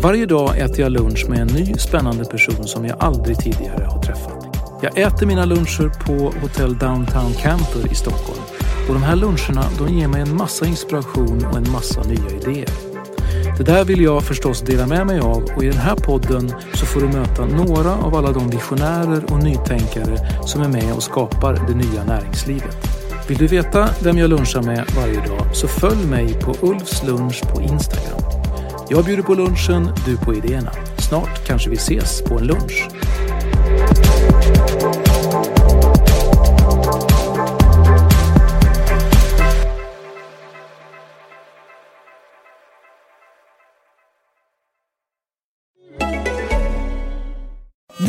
Varje 0.01 0.25
dag 0.25 0.57
äter 0.57 0.79
jag 0.79 0.91
lunch 0.91 1.25
med 1.29 1.39
en 1.39 1.47
ny 1.47 1.73
spännande 1.73 2.25
person 2.25 2.67
som 2.67 2.85
jag 2.85 2.97
aldrig 2.99 3.37
tidigare 3.37 3.83
har 3.83 4.01
träffat. 4.01 4.57
Jag 4.81 4.97
äter 4.97 5.25
mina 5.25 5.45
luncher 5.45 6.05
på 6.05 6.33
Hotell 6.41 6.77
Downtown 6.77 7.33
Camper 7.33 7.91
i 7.91 7.95
Stockholm 7.95 8.48
och 8.89 8.95
de 8.95 9.03
här 9.03 9.15
luncherna 9.15 9.65
de 9.77 9.93
ger 9.93 10.07
mig 10.07 10.21
en 10.21 10.37
massa 10.37 10.65
inspiration 10.65 11.45
och 11.45 11.57
en 11.57 11.71
massa 11.71 12.03
nya 12.03 12.29
idéer. 12.41 12.69
Det 13.57 13.63
där 13.63 13.85
vill 13.85 14.01
jag 14.01 14.23
förstås 14.23 14.61
dela 14.61 14.87
med 14.87 15.07
mig 15.07 15.19
av 15.19 15.43
och 15.55 15.63
i 15.63 15.67
den 15.67 15.77
här 15.77 15.95
podden 15.95 16.53
så 16.73 16.85
får 16.85 17.01
du 17.01 17.07
möta 17.07 17.45
några 17.45 17.95
av 17.95 18.15
alla 18.15 18.31
de 18.31 18.49
visionärer 18.49 19.33
och 19.33 19.43
nytänkare 19.43 20.17
som 20.45 20.61
är 20.61 20.67
med 20.67 20.93
och 20.93 21.03
skapar 21.03 21.53
det 21.67 21.75
nya 21.75 22.03
näringslivet. 22.03 22.77
Vill 23.27 23.37
du 23.37 23.47
veta 23.47 23.89
vem 24.03 24.17
jag 24.17 24.29
lunchar 24.29 24.61
med 24.61 24.85
varje 24.95 25.27
dag 25.27 25.55
så 25.55 25.67
följ 25.67 26.05
mig 26.05 26.33
på 26.33 26.55
Ulfs 26.61 27.03
lunch 27.03 27.43
på 27.53 27.61
Instagram. 27.61 28.21
Jag 28.89 29.05
bjuder 29.05 29.23
på 29.23 29.33
lunchen, 29.33 29.89
du 30.05 30.17
på 30.17 30.33
idéerna. 30.33 30.71
Snart 30.97 31.47
kanske 31.47 31.69
vi 31.69 31.75
ses 31.75 32.21
på 32.21 32.37
en 32.37 32.47
lunch. 32.47 32.89